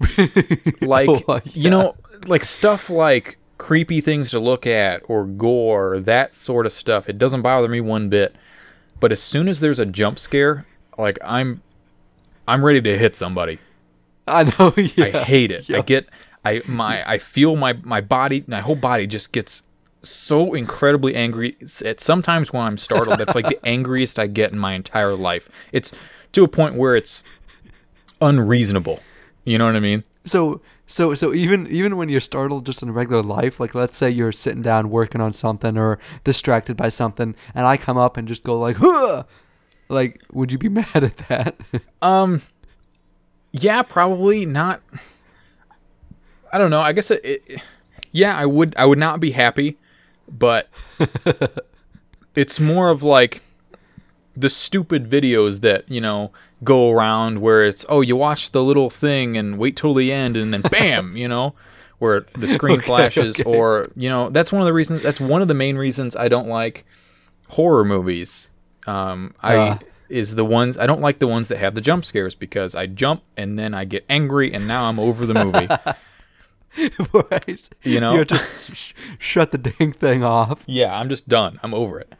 [0.80, 6.34] like Oh, you know, like stuff like creepy things to look at or gore, that
[6.34, 7.08] sort of stuff.
[7.08, 8.34] It doesn't bother me one bit.
[9.00, 10.64] But as soon as there's a jump scare,
[11.02, 11.62] like I'm
[12.48, 13.58] I'm ready to hit somebody.
[14.26, 14.72] I know.
[14.96, 15.18] Yeah.
[15.18, 15.70] I hate it.
[15.70, 16.08] I get
[16.44, 19.62] I my I feel my my body my whole body just gets
[20.02, 21.56] so incredibly angry.
[21.60, 25.14] It's, it's sometimes when I'm startled, that's like the angriest I get in my entire
[25.14, 25.48] life.
[25.72, 25.92] It's
[26.32, 27.22] to a point where it's
[28.20, 29.00] unreasonable.
[29.44, 30.02] You know what I mean?
[30.24, 34.10] So so so even even when you're startled just in regular life, like let's say
[34.10, 38.28] you're sitting down working on something or distracted by something, and I come up and
[38.28, 39.24] just go like, huh!
[39.92, 41.56] Like, would you be mad at that?
[42.00, 42.42] Um,
[43.52, 44.82] yeah, probably not.
[46.52, 46.80] I don't know.
[46.80, 47.62] I guess it, it.
[48.10, 48.74] Yeah, I would.
[48.76, 49.78] I would not be happy,
[50.28, 50.68] but
[52.34, 53.42] it's more of like
[54.34, 56.32] the stupid videos that you know
[56.64, 60.36] go around where it's oh you watch the little thing and wait till the end
[60.38, 61.54] and then bam you know
[61.98, 63.44] where the screen Okay, flashes okay.
[63.50, 66.28] or you know that's one of the reasons that's one of the main reasons I
[66.28, 66.86] don't like
[67.48, 68.48] horror movies.
[68.86, 69.78] Um, I Ah.
[70.08, 72.86] is the ones I don't like the ones that have the jump scares because I
[72.86, 75.68] jump and then I get angry and now I'm over the movie.
[77.12, 77.68] right?
[77.82, 78.12] You know?
[78.12, 80.62] you have to sh- shut the dang thing off.
[80.66, 81.60] yeah, I'm just done.
[81.62, 82.12] I'm over it.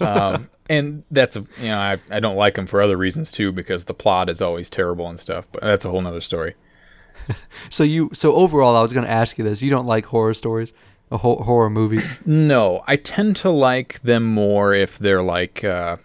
[0.00, 3.52] Um, and that's a, you know I, I don't like them for other reasons too
[3.52, 5.46] because the plot is always terrible and stuff.
[5.52, 6.54] But that's a whole nother story.
[7.68, 10.32] So you so overall, I was going to ask you this: you don't like horror
[10.34, 10.72] stories,
[11.18, 12.06] horror movies?
[12.24, 15.96] No, I tend to like them more if they're like uh,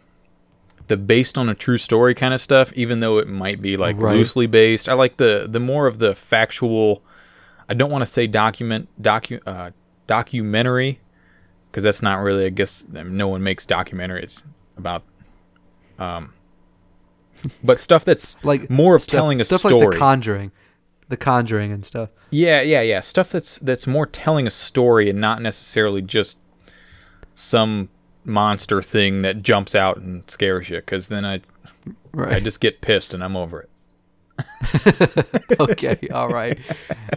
[0.88, 4.00] the based on a true story kind of stuff, even though it might be like
[4.00, 4.15] Right.
[4.15, 4.89] loosely based.
[4.89, 7.04] I like the the more of the factual.
[7.70, 9.72] I don't want to say document docu uh,
[10.08, 11.00] documentary
[11.72, 12.46] because that's not really.
[12.46, 14.44] I guess no one makes documentaries
[14.78, 15.04] about.
[16.00, 16.34] Um,
[17.63, 19.76] but stuff that's Like more of stuff- telling a stuff story.
[19.76, 20.52] like The Conjuring,
[21.10, 22.10] The Conjuring and stuff.
[22.32, 23.02] Yeah, yeah, yeah.
[23.02, 26.39] Stuff that's that's more telling a story and not necessarily just
[27.36, 27.89] some
[28.24, 30.78] monster thing that jumps out and scares you.
[30.78, 31.41] Because then I
[32.13, 32.38] Right.
[32.38, 33.70] I just get pissed and I'm over it.
[35.60, 36.60] okay, all right,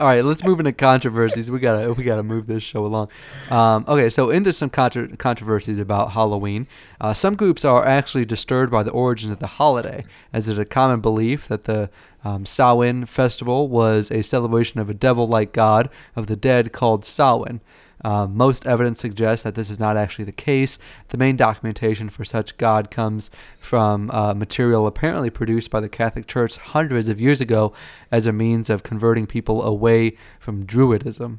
[0.01, 0.25] all right.
[0.25, 1.51] Let's move into controversies.
[1.51, 3.09] We gotta we gotta move this show along.
[3.51, 6.67] Um, okay, so into some contra- controversies about Halloween.
[7.01, 10.59] Uh, some groups are actually disturbed by the origins of the holiday, as it is
[10.59, 11.91] a common belief that the
[12.25, 17.61] um, Samhain festival was a celebration of a devil-like god of the dead called Samhain.
[18.05, 20.79] Uh, most evidence suggests that this is not actually the case.
[21.09, 23.31] The main documentation for such god comes
[23.61, 27.73] from uh, material apparently produced by the Catholic Church hundreds of years ago
[28.13, 31.39] as a means of converting people away from Druidism.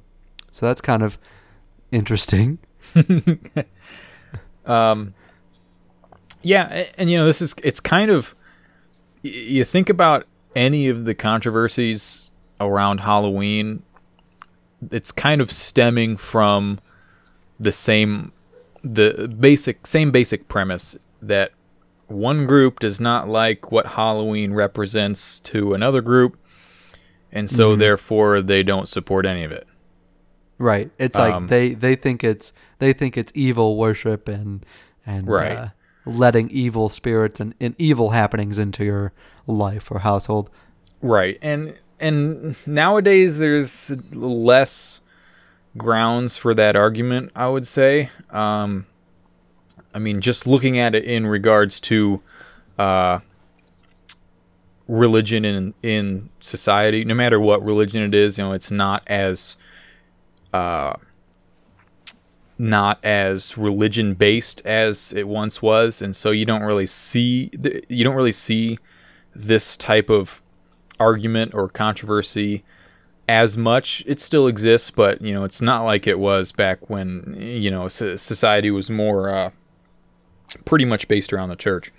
[0.51, 1.17] So that's kind of
[1.91, 2.59] interesting.
[4.65, 5.15] Um,
[6.43, 8.35] yeah, a- and, you know this is it's kind of
[9.23, 12.29] you think about any of the controversies
[12.61, 13.83] around Halloween,
[14.91, 16.79] it's kind of stemming from
[17.59, 18.31] the same
[18.83, 21.51] the basic same basic premise that
[22.07, 26.37] one group does not like what Halloween represents to another group,
[27.31, 29.67] and so therefore they don't support any of it.
[30.57, 30.89] Right.
[30.97, 34.65] It's like Um, they, they think it's they think it's evil worship and
[35.05, 35.51] and Right.
[35.57, 35.67] uh,
[36.05, 39.13] letting evil spirits and, and evil happenings into your
[39.45, 40.49] life or household.
[41.01, 41.37] Right.
[41.41, 45.01] And and nowadays there's less
[45.77, 48.09] grounds for that argument, I would say.
[48.29, 48.85] Um
[49.93, 52.21] I mean just looking at it in regards to
[52.77, 53.19] uh
[54.87, 59.55] religion in in society, no matter what religion it is, you know, it's not as
[60.53, 60.93] uh
[62.57, 67.49] not as religion based as it once was and so you don't really see
[67.87, 68.77] you don't really see
[69.33, 70.41] this type of
[70.99, 72.63] argument or controversy
[73.27, 74.03] as much.
[74.07, 77.87] It still exists, but you know, it's not like it was back when you know
[77.87, 79.51] society was more uh,
[80.65, 81.91] pretty much based around the church.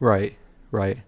[0.00, 0.36] Right,
[0.70, 0.98] right.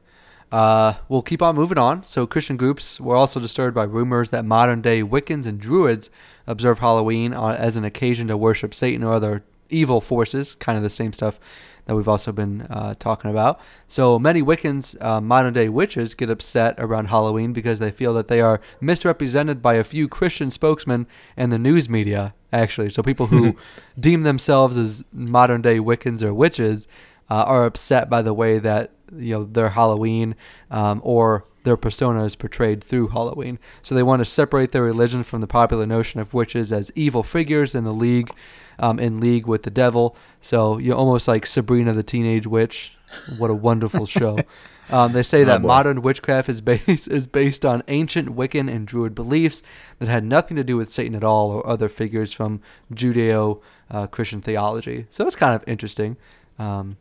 [0.53, 2.05] Uh, we'll keep on moving on.
[2.05, 6.11] So, Christian groups were also disturbed by rumors that modern day Wiccans and Druids
[6.47, 10.91] observe Halloween as an occasion to worship Satan or other evil forces, kind of the
[10.91, 11.41] same stuff
[11.87, 13.61] that we've also been uh, talking about.
[13.89, 18.29] So, many Wiccans, uh, modern day witches, get upset around Halloween because they feel that
[18.29, 21.07] they are misrepresented by a few Christian spokesmen
[21.37, 22.91] and the news media, actually.
[22.91, 23.57] So, people who
[23.99, 26.89] deem themselves as modern day Wiccans or witches
[27.31, 30.35] uh, are upset by the way that you know their Halloween
[30.71, 33.59] um, or their persona is portrayed through Halloween.
[33.83, 37.23] So they want to separate their religion from the popular notion of witches as evil
[37.23, 38.31] figures in the league,
[38.79, 40.17] um, in league with the devil.
[40.41, 42.93] So you're almost like Sabrina the Teenage Witch.
[43.39, 44.39] What a wonderful show.
[44.91, 45.69] Um, they say Oh, that boy.
[45.69, 49.63] modern witchcraft is based is based on ancient Wiccan and Druid beliefs
[49.99, 52.61] that had nothing to do with Satan at all or other figures from
[52.93, 55.07] Judeo uh, Christian theology.
[55.09, 56.19] So it's kind of interesting.
[56.59, 56.99] Um,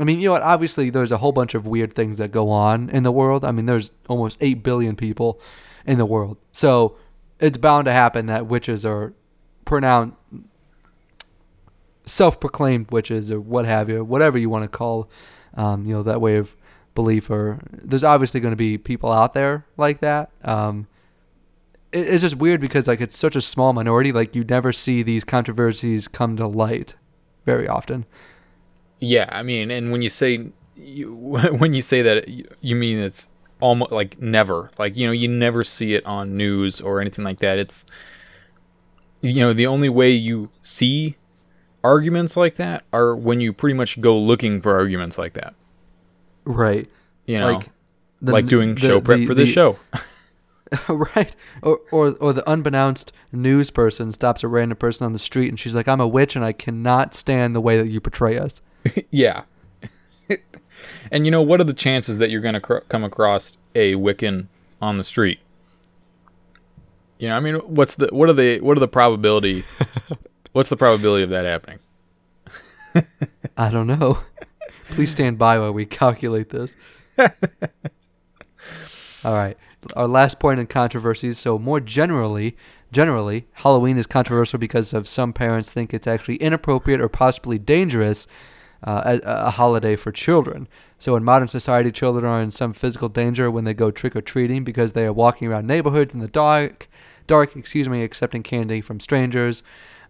[0.00, 0.42] I mean, you know what?
[0.42, 3.44] Obviously, there's a whole bunch of weird things that go on in the world.
[3.44, 5.38] I mean, there's almost 8 billion people
[5.84, 6.38] in the world.
[6.52, 6.96] So
[7.38, 9.12] it's bound to happen that witches are
[9.66, 10.16] pronounced,
[12.06, 15.10] self proclaimed witches or what have you, whatever you want to call,
[15.54, 16.56] um, you know, that way of
[16.94, 17.28] belief.
[17.28, 20.30] Or there's obviously going to be people out there like that.
[20.42, 20.86] Um,
[21.92, 24.12] it, it's just weird because, like, it's such a small minority.
[24.12, 26.94] Like, you never see these controversies come to light
[27.44, 28.06] very often.
[29.00, 31.12] Yeah, I mean, and when you say you,
[31.58, 33.28] when you say that, you, mean it's
[33.60, 34.70] almost like never.
[34.78, 37.58] Like you know, you never see it on news or anything like that.
[37.58, 37.86] It's
[39.20, 41.16] you know, the only way you see
[41.84, 45.54] arguments like that are when you pretty much go looking for arguments like that.
[46.44, 46.88] Right.
[47.26, 47.68] You know, like
[48.20, 49.78] the- like doing the- show prep the- for this the- show.
[50.88, 51.34] right
[51.64, 55.58] or, or or the unbeknownst news person stops a random person on the street and
[55.58, 58.60] she's like i'm a witch and i cannot stand the way that you portray us
[59.10, 59.42] yeah.
[61.10, 63.94] and you know, what are the chances that you're going to cr- come across a
[63.94, 64.46] Wiccan
[64.80, 65.40] on the street?
[67.18, 69.64] You know, I mean, what's the what are the what are the probability?
[70.52, 71.78] what's the probability of that happening?
[73.56, 74.18] i don't know
[74.88, 76.74] please stand by while we calculate this
[77.18, 79.56] all right
[79.96, 82.56] our last point in controversies so more generally
[82.92, 88.26] generally halloween is controversial because of some parents think it's actually inappropriate or possibly dangerous
[88.84, 90.68] uh, a, a holiday for children.
[90.98, 94.20] So in modern society, children are in some physical danger when they go trick or
[94.20, 96.88] treating because they are walking around neighborhoods in the dark,
[97.26, 99.62] dark, excuse me, accepting candy from strangers.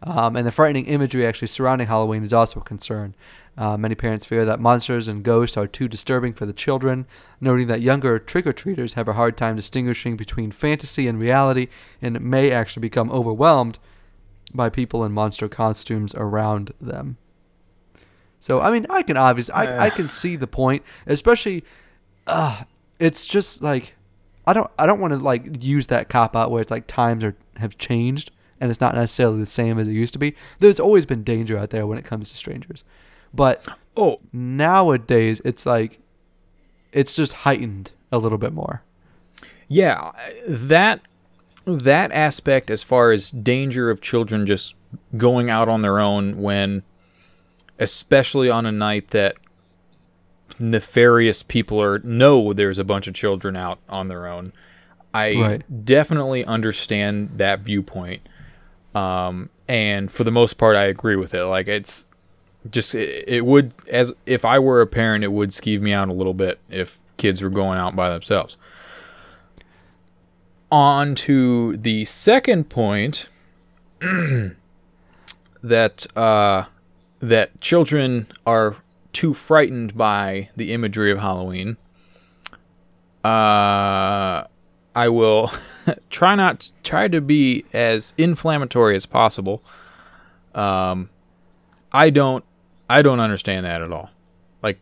[0.02, 3.14] Um, and the frightening imagery actually surrounding Halloween is also a concern.
[3.58, 7.06] Uh, many parents fear that monsters and ghosts are too disturbing for the children,
[7.40, 11.68] noting that younger trick or treaters have a hard time distinguishing between fantasy and reality
[12.00, 13.78] and may actually become overwhelmed
[14.54, 17.18] by people in monster costumes around them.
[18.40, 21.62] So I mean, I can obviously, I, I can see the point, especially,
[22.26, 22.64] uh,
[22.98, 23.94] it's just like,
[24.46, 27.22] I don't, I don't want to like use that cop out where it's like times
[27.22, 28.30] are have changed
[28.60, 30.34] and it's not necessarily the same as it used to be.
[30.58, 32.82] There's always been danger out there when it comes to strangers,
[33.34, 33.66] but
[33.96, 35.98] Oh, nowadays it's like,
[36.92, 38.82] it's just heightened a little bit more.
[39.68, 40.12] yeah,
[40.48, 41.00] that
[41.66, 44.74] that aspect as far as danger of children just
[45.16, 46.82] going out on their own when
[47.80, 49.36] especially on a night that
[50.60, 54.52] nefarious people are know there's a bunch of children out on their own.
[55.12, 55.84] I Right.
[55.84, 58.20] definitely understand that viewpoint.
[58.94, 61.42] Um, and for the most part, I agree with it.
[61.44, 62.06] Like it's
[62.70, 66.08] just it, it would as if I were a parent, it would skeeve me out
[66.08, 68.56] a little bit if kids were going out by themselves.
[70.72, 73.28] On to the second point
[75.62, 76.64] that uh,
[77.20, 78.76] that children are
[79.12, 81.76] too frightened by the imagery of Halloween.
[83.22, 84.44] Uh,
[84.94, 85.52] I will
[86.10, 89.62] try not try to be as inflammatory as possible.
[90.54, 91.10] Um,
[91.92, 92.44] I don't
[92.88, 94.10] I don't understand that at all.
[94.62, 94.80] Like,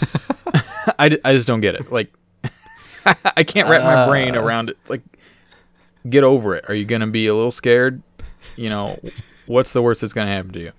[0.98, 1.92] I, I just don't get it.
[1.92, 2.12] Like,
[3.36, 4.78] I can't wrap my brain around it.
[4.88, 5.02] Like,
[6.08, 6.64] get over it.
[6.68, 8.02] Are you gonna be a little scared?
[8.56, 8.98] You know,
[9.46, 10.72] what's the worst that's gonna happen to you?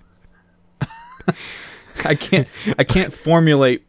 [2.04, 2.46] I can't
[2.78, 3.84] I can't formulate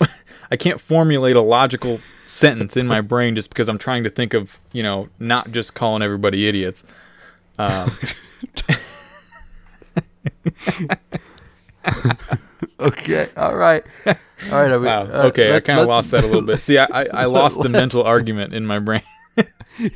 [0.50, 4.34] I can't formulate a logical sentence in my brain just because I'm trying to think
[4.34, 6.84] of, you know, not just calling everybody idiots.
[7.58, 7.96] Um,
[12.78, 14.14] Okay, all right, all
[14.52, 14.78] right.
[14.78, 15.02] We, wow.
[15.02, 16.62] uh, Okay, I kind of lost that a little bit.
[16.62, 19.02] See, I, I, I lost the mental argument in my brain.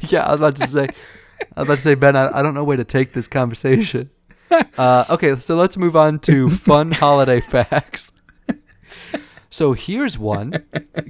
[0.08, 0.88] yeah, I was about to say,
[1.56, 4.10] I was about to say, Ben, I, I don't know where to take this conversation.
[4.78, 8.12] Uh, okay, so let's move on to fun holiday facts.
[9.50, 10.64] So here's one.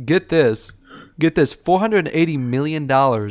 [0.04, 0.72] Get this.
[1.18, 1.54] Get this.
[1.54, 3.30] $480 million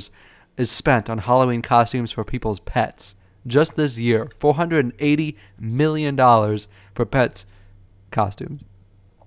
[0.57, 3.15] is spent on Halloween costumes for people's pets.
[3.45, 4.29] Just this year.
[4.39, 6.17] $480 million
[6.95, 7.45] for pets
[8.11, 8.65] costumes.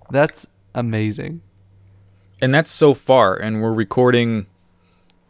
[0.09, 1.41] That's amazing.
[2.41, 4.45] and that's so far and we're recording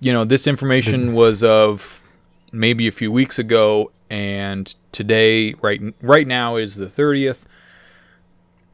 [0.02, 2.04] you know this information was of
[2.52, 7.44] maybe a few weeks ago and today right right now is the 30th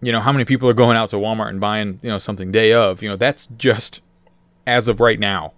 [0.02, 2.52] you know how many people are going out to Walmart and buying you know something
[2.52, 4.02] day of you know that's just
[4.66, 5.54] as of right now.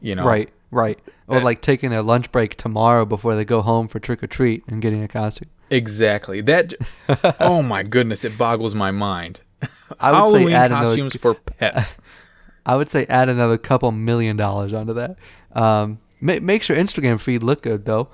[0.00, 0.98] You know, Right, right.
[1.28, 4.26] Or Uh, like taking their lunch break tomorrow before they go home for trick or
[4.26, 5.48] treat and getting a costume.
[5.70, 6.42] Exactly.
[6.42, 6.74] That.
[7.40, 9.40] oh my goodness, it boggles my mind.
[10.00, 11.98] I would say Halloween add another- costumes for pets.
[12.66, 15.16] I would say add another couple million dollars onto that.
[15.52, 18.08] Um, ma- makes your Instagram feed look good though.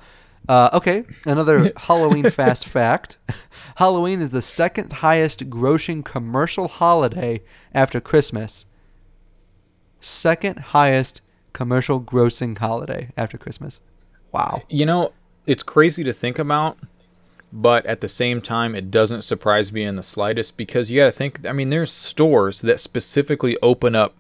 [0.48, 3.16] Uh, okay, another Halloween fast fact:
[3.76, 7.42] Halloween is the second highest grossing commercial holiday
[7.72, 8.66] after Christmas.
[10.00, 11.20] Second highest
[11.52, 13.80] commercial grossing holiday after Christmas.
[14.32, 14.62] Wow.
[14.68, 15.12] You know,
[15.46, 16.78] it's crazy to think about,
[17.52, 21.06] but at the same time, it doesn't surprise me in the slightest because you got
[21.06, 21.46] to think.
[21.46, 24.14] I mean, there's stores that specifically open up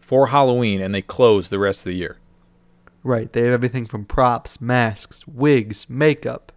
[0.00, 2.18] for Halloween and they close the rest of the year.
[3.02, 3.32] Right.
[3.32, 6.52] They have everything from props, masks, wigs, makeup,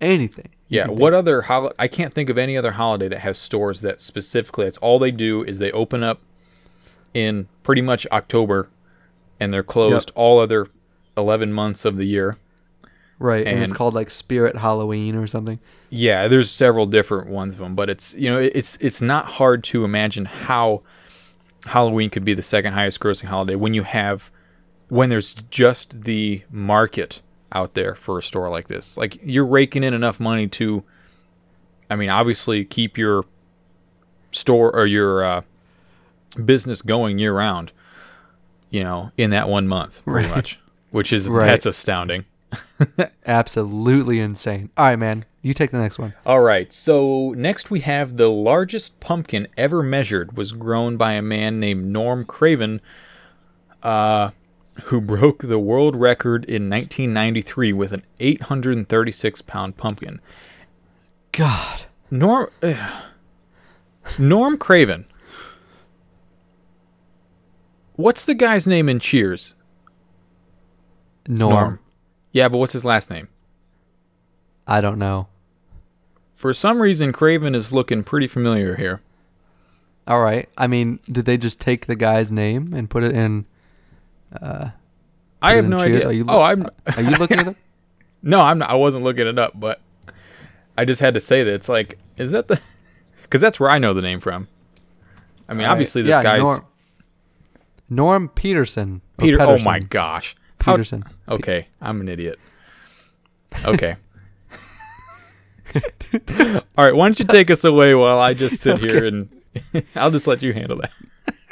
[0.00, 0.48] anything.
[0.68, 0.88] Yeah.
[0.88, 1.74] What other holiday?
[1.78, 4.66] I can't think of any other holiday that has stores that specifically.
[4.66, 6.20] That's all they do is they open up
[7.12, 8.68] in pretty much October,
[9.40, 10.68] and they're closed all other
[11.16, 12.38] eleven months of the year.
[13.18, 15.58] Right, and, it's called like Spirit Halloween or something.
[15.90, 19.62] Yeah, there's several different ones of them, but it's you know it's it's not hard
[19.64, 20.82] to imagine how
[21.66, 24.30] Halloween could be the second highest grossing holiday when you have
[24.90, 27.22] when there's just the market
[27.52, 28.96] out there for a store like this.
[28.96, 30.84] Like you're raking in enough money to
[31.88, 33.24] I mean, obviously keep your
[34.30, 35.42] store or your uh,
[36.44, 37.72] business going year round,
[38.70, 40.36] you know, in that one month pretty Right.
[40.36, 40.60] much,
[40.90, 41.46] which is Right.
[41.46, 42.26] that's astounding.
[43.26, 44.70] Absolutely insane.
[44.76, 45.24] All right, man.
[45.42, 46.14] You take the next one.
[46.26, 46.72] All right.
[46.72, 51.86] So next we have the largest pumpkin ever measured was grown by a man named
[51.86, 52.80] Norm Craven,
[53.82, 54.30] uh,
[54.84, 60.20] who broke the world record in 1993 with an 836 pound pumpkin.
[61.32, 61.84] God.
[62.10, 63.04] Norm ugh.
[64.18, 65.06] Norm Craven.
[67.94, 69.54] What's the guy's name in Cheers?
[71.28, 71.78] Norm.
[72.32, 73.28] Yeah, but what's his last name?
[74.66, 75.28] I don't know.
[76.34, 79.02] For some reason, Craven is looking pretty familiar here.
[80.06, 80.48] All right.
[80.56, 83.44] I mean, did they just take the guy's name and put it in?
[84.40, 84.70] Uh,
[85.42, 86.04] I have no Cheers?
[86.04, 86.06] idea.
[86.08, 86.66] Are you oh, I'm.
[86.96, 87.56] Are you looking at them?
[88.22, 88.68] No, I'm not.
[88.68, 89.80] I wasn't looking it up, but
[90.76, 92.60] I just had to say that it's like, is that the?
[93.22, 94.46] Because that's where I know the name from.
[95.48, 95.72] I mean, All right.
[95.72, 96.66] obviously this Yeah, guy's Norm,
[97.88, 99.00] Norm Peterson.
[99.18, 99.40] Peter.
[99.40, 100.34] Oh my gosh.
[100.60, 101.04] How- Peterson.
[101.28, 102.38] okay, I'm an idiot.
[103.64, 103.96] Okay.
[105.74, 109.28] All right, why don't you take us away while I just sit here and
[109.94, 110.92] I'll just let you handle that.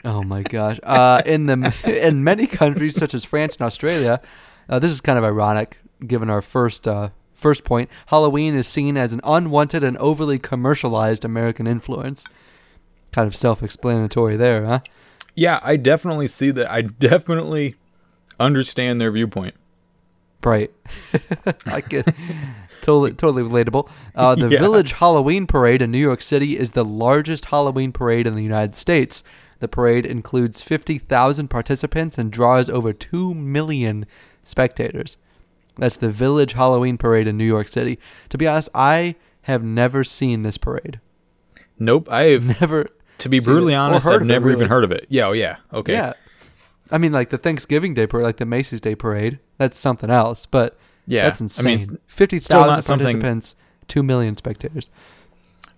[0.04, 0.78] Oh my gosh!
[0.82, 1.74] Uh, in the
[2.06, 4.20] in many countries such as France and Australia,
[4.68, 7.90] uh, this is kind of ironic given our first uh, first point.
[8.06, 12.24] Halloween is seen as an unwanted and overly commercialized American influence.
[13.10, 14.80] Kind of self-explanatory there, huh?
[15.34, 16.70] Yeah, I definitely see that.
[16.70, 17.76] I definitely
[18.38, 19.54] understand their viewpoint.
[20.44, 20.70] Right.
[21.66, 22.06] I get
[22.82, 23.88] totally totally relatable.
[24.14, 24.60] Uh, the Yeah.
[24.60, 28.76] Village Halloween Parade in New York City is the largest Halloween parade in the United
[28.76, 29.24] States.
[29.60, 34.06] The parade includes 50,000 participants and draws over 2 million
[34.44, 35.16] spectators.
[35.76, 37.98] That's the Village Halloween Parade in New York City.
[38.30, 41.00] To be honest, I have never seen this parade.
[41.78, 42.86] Nope, I've Never
[43.18, 44.68] to be brutally honest, I've of it, never even really.
[44.68, 45.06] heard of it.
[45.08, 45.56] Yeah, oh yeah.
[45.72, 45.92] Okay.
[45.92, 46.12] Yeah.
[46.90, 50.46] I mean, like the Thanksgiving Day parade, like the Macy's Day parade, that's something else.
[50.46, 51.24] But Yeah.
[51.24, 51.64] that's I insane.
[51.66, 53.54] mean, it's Fifty thousand something- participants,
[53.88, 54.88] two million spectators.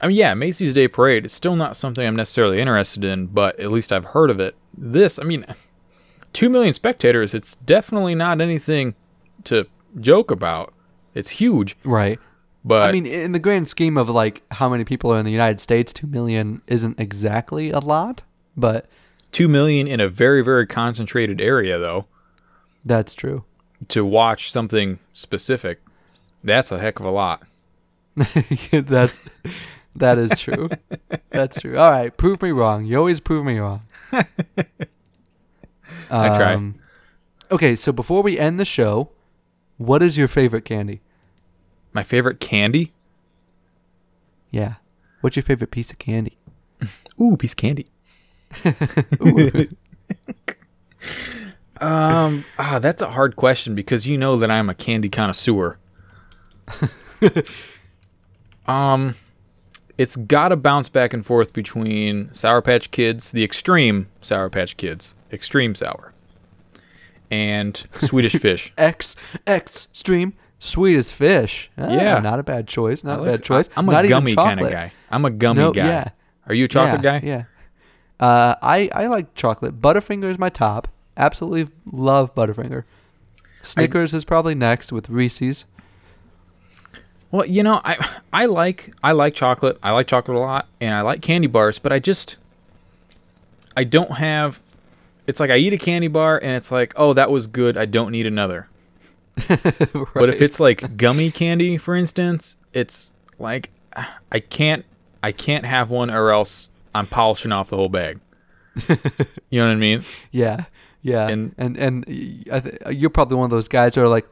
[0.01, 3.59] I mean, yeah, Macy's Day Parade is still not something I'm necessarily interested in, but
[3.61, 4.55] at least I've heard of it.
[4.77, 5.45] This, I mean,
[6.33, 8.95] two million spectators, it's definitely not anything
[9.45, 9.67] to
[10.01, 10.73] joke about.
[11.15, 12.19] It's huge, Right.
[12.65, 15.33] but I mean, in the grand scheme of like how many people are in the
[15.33, 18.23] United States, two million isn't exactly a lot,
[18.57, 18.87] but
[19.33, 22.07] two million in a very, very concentrated area, though,
[22.85, 23.45] that's true.
[23.89, 25.81] to watch something specific,
[26.45, 27.43] that's a heck of a lot.
[28.73, 29.29] that's
[29.97, 30.69] that is true.
[31.31, 31.77] that's true.
[31.79, 32.85] All right, prove me wrong.
[32.85, 33.83] You always prove me wrong.
[34.13, 34.27] I
[36.11, 36.55] try.
[36.55, 36.77] Um,
[37.53, 39.11] Okay, so before we end the show,
[39.77, 41.01] what is your favorite candy?
[41.93, 42.93] My favorite candy?
[44.53, 44.75] Yeah.
[45.21, 46.39] What's your favorite piece of candy?
[47.21, 47.89] Ooh, piece of candy.
[51.81, 55.79] um, ah, that's a hard question because you know that I'm a candy connoisseur.
[58.67, 59.17] um,
[60.01, 64.77] it's got to bounce back and forth between Sour Patch Kids, the extreme Sour Patch
[64.77, 66.13] Kids, extreme sour,
[67.31, 68.73] and Swedish Fish.
[68.79, 69.15] X
[69.47, 70.33] X stream
[70.97, 71.71] as fish.
[71.79, 72.19] Ah, Yeah.
[72.21, 73.03] not a bad choice.
[73.05, 73.69] Not I a like- bad choice.
[73.69, 74.93] I- I'm a not gummy kind of guy.
[75.11, 75.87] I'm a gummy No, guy.
[75.87, 76.09] yeah.
[76.47, 77.27] Are you a chocolate yeah, guy?
[77.27, 77.43] Yeah.
[78.19, 79.81] Uh, I I like chocolate.
[79.81, 80.89] Butterfinger is my top.
[81.17, 82.85] Absolutely love Butterfinger.
[83.63, 85.65] Snickers is probably next with Reese's.
[87.31, 87.97] Well, you know, I
[88.33, 89.79] I like I like chocolate.
[89.83, 91.79] I like chocolate a lot, and I like candy bars.
[91.79, 92.37] But I just
[93.77, 94.61] I don't have.
[95.27, 97.77] It's like I eat a candy bar, and it's like, oh, that was good.
[97.77, 98.69] I don't need another.
[100.15, 103.71] But if it's like gummy candy, for instance, it's like
[104.33, 104.85] I can't
[105.23, 108.19] I can't have one, or else I'm polishing off the whole bag.
[108.89, 110.05] you know what I mean?
[110.33, 110.65] yeah,
[111.03, 114.27] yeah, And- and and, th- you're probably one of those guys who are like,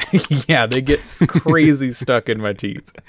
[0.48, 2.90] yeah, they get crazy stuck in my teeth.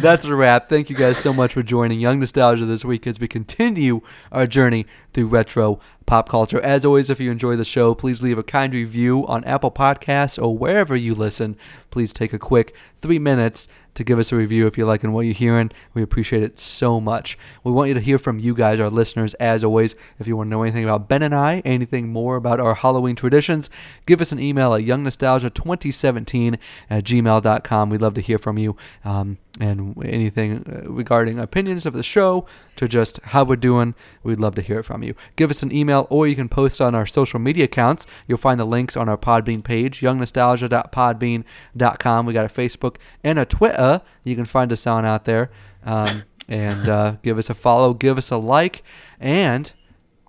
[0.00, 0.68] That's a wrap.
[0.68, 4.00] Thank you guys so much for joining Young Nostalgia this week as we continue
[4.32, 6.60] our journey through retro pop culture.
[6.60, 10.42] As always, if you enjoy the show, please leave a kind review on Apple Podcasts
[10.42, 11.56] or wherever you listen.
[11.90, 15.22] Please take a quick three minutes to give us a review if you're liking what
[15.22, 15.70] you're hearing.
[15.94, 17.36] We appreciate it so much.
[17.64, 19.94] We want you to hear from you guys, our listeners, as always.
[20.18, 23.16] If you want to know anything about Ben and I, anything more about our Halloween
[23.16, 23.68] traditions,
[24.04, 26.58] give us an email at youngnostalgia2017
[26.90, 27.90] at gmail.com.
[27.90, 28.76] We'd love to hear from you.
[29.04, 32.46] Um, and anything uh, regarding opinions of the show
[32.76, 35.14] to just how we're doing, we'd love to hear it from you.
[35.34, 38.06] Give us an email or you can post on our social media accounts.
[38.26, 42.26] You'll find the links on our Podbean page, youngnostalgia.podbean.com.
[42.26, 45.50] We got a Facebook and a Twitter you can find us on out there.
[45.84, 48.84] Um, and uh, give us a follow, give us a like,
[49.18, 49.72] and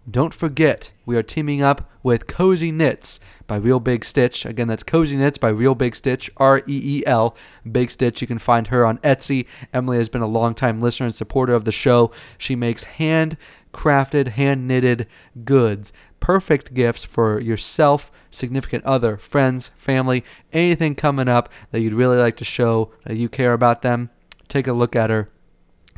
[0.09, 4.45] don't forget, we are teaming up with Cozy Knits by Reel Big Stitch.
[4.45, 7.34] Again, that's Cozy Knits by Reel Big Stitch, R E E L,
[7.72, 8.20] Big Stitch.
[8.20, 9.47] You can find her on Etsy.
[9.74, 12.12] Emily has been a longtime listener and supporter of the show.
[12.38, 13.38] She makes hand
[13.74, 15.08] crafted, hand knitted
[15.45, 15.93] goods.
[16.20, 22.36] Perfect gifts for yourself, significant other, friends, family, anything coming up that you'd really like
[22.36, 24.10] to show that you care about them.
[24.49, 25.30] Take a look at her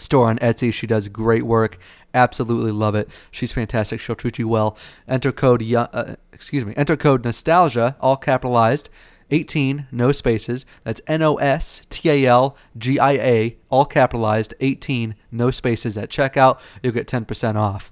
[0.01, 0.72] store on Etsy.
[0.72, 1.80] She does great work.
[2.14, 3.07] Absolutely love it.
[3.32, 3.99] She's fantastic.
[3.99, 4.78] She'll treat you well.
[5.07, 6.74] Enter code uh, excuse me.
[6.76, 8.89] Enter code nostalgia, all capitalized.
[9.32, 10.66] 18, no spaces.
[10.84, 14.53] That's N O S T A L G I A, all capitalized.
[14.60, 16.60] 18, no spaces at checkout.
[16.82, 17.91] You'll get 10% off.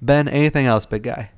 [0.00, 1.30] Ben, anything else, big guy?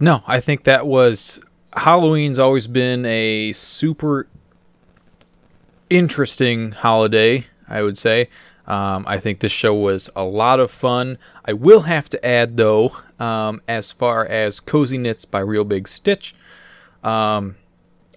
[0.00, 1.40] No, I think that was
[1.74, 4.28] Halloween's always been a super
[5.90, 8.28] interesting holiday, I would say.
[8.68, 11.18] Um, I think this show was a lot of fun.
[11.44, 15.88] I will have to add, though, um, as far as Cozy Knits by Reel Big
[15.88, 16.34] Stitch,
[17.02, 17.56] um,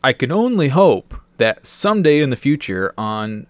[0.03, 3.47] I can only hope that someday in the future on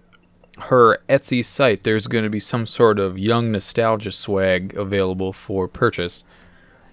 [0.59, 5.67] her Etsy site, there's going to be some sort of young nostalgia swag available for
[5.67, 6.23] purchase.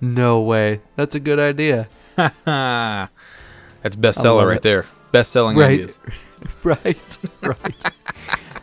[0.01, 0.81] No way.
[0.97, 1.89] That's a good idea.
[2.17, 3.11] That's
[3.97, 4.63] bestseller right it.
[4.63, 4.87] there.
[5.13, 5.73] Best selling Right.
[5.73, 5.99] ideas.
[6.65, 7.19] right.
[7.43, 7.85] Right.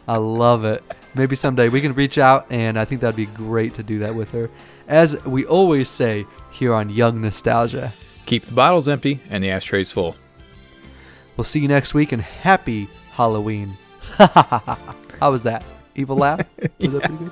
[0.07, 0.83] I love it.
[1.15, 4.13] Maybe someday we can reach out, and I think that'd be great to do that
[4.15, 4.49] with her.
[4.87, 7.93] As we always say here on Young Nostalgia,
[8.25, 10.15] Keep the bottles empty and the ashtrays full.
[11.37, 13.77] we'll see you next week, and happy Halloween.
[14.17, 15.63] How was that?
[15.95, 16.39] Evil laugh?
[16.79, 17.31] Was that pretty good?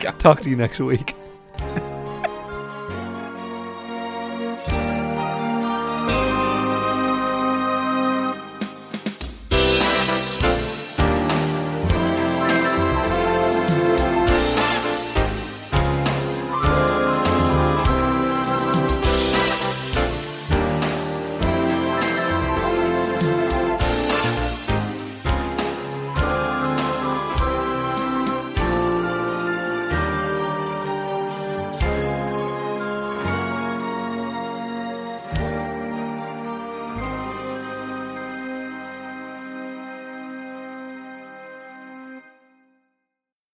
[0.00, 0.18] God.
[0.18, 1.14] Talk to you next week.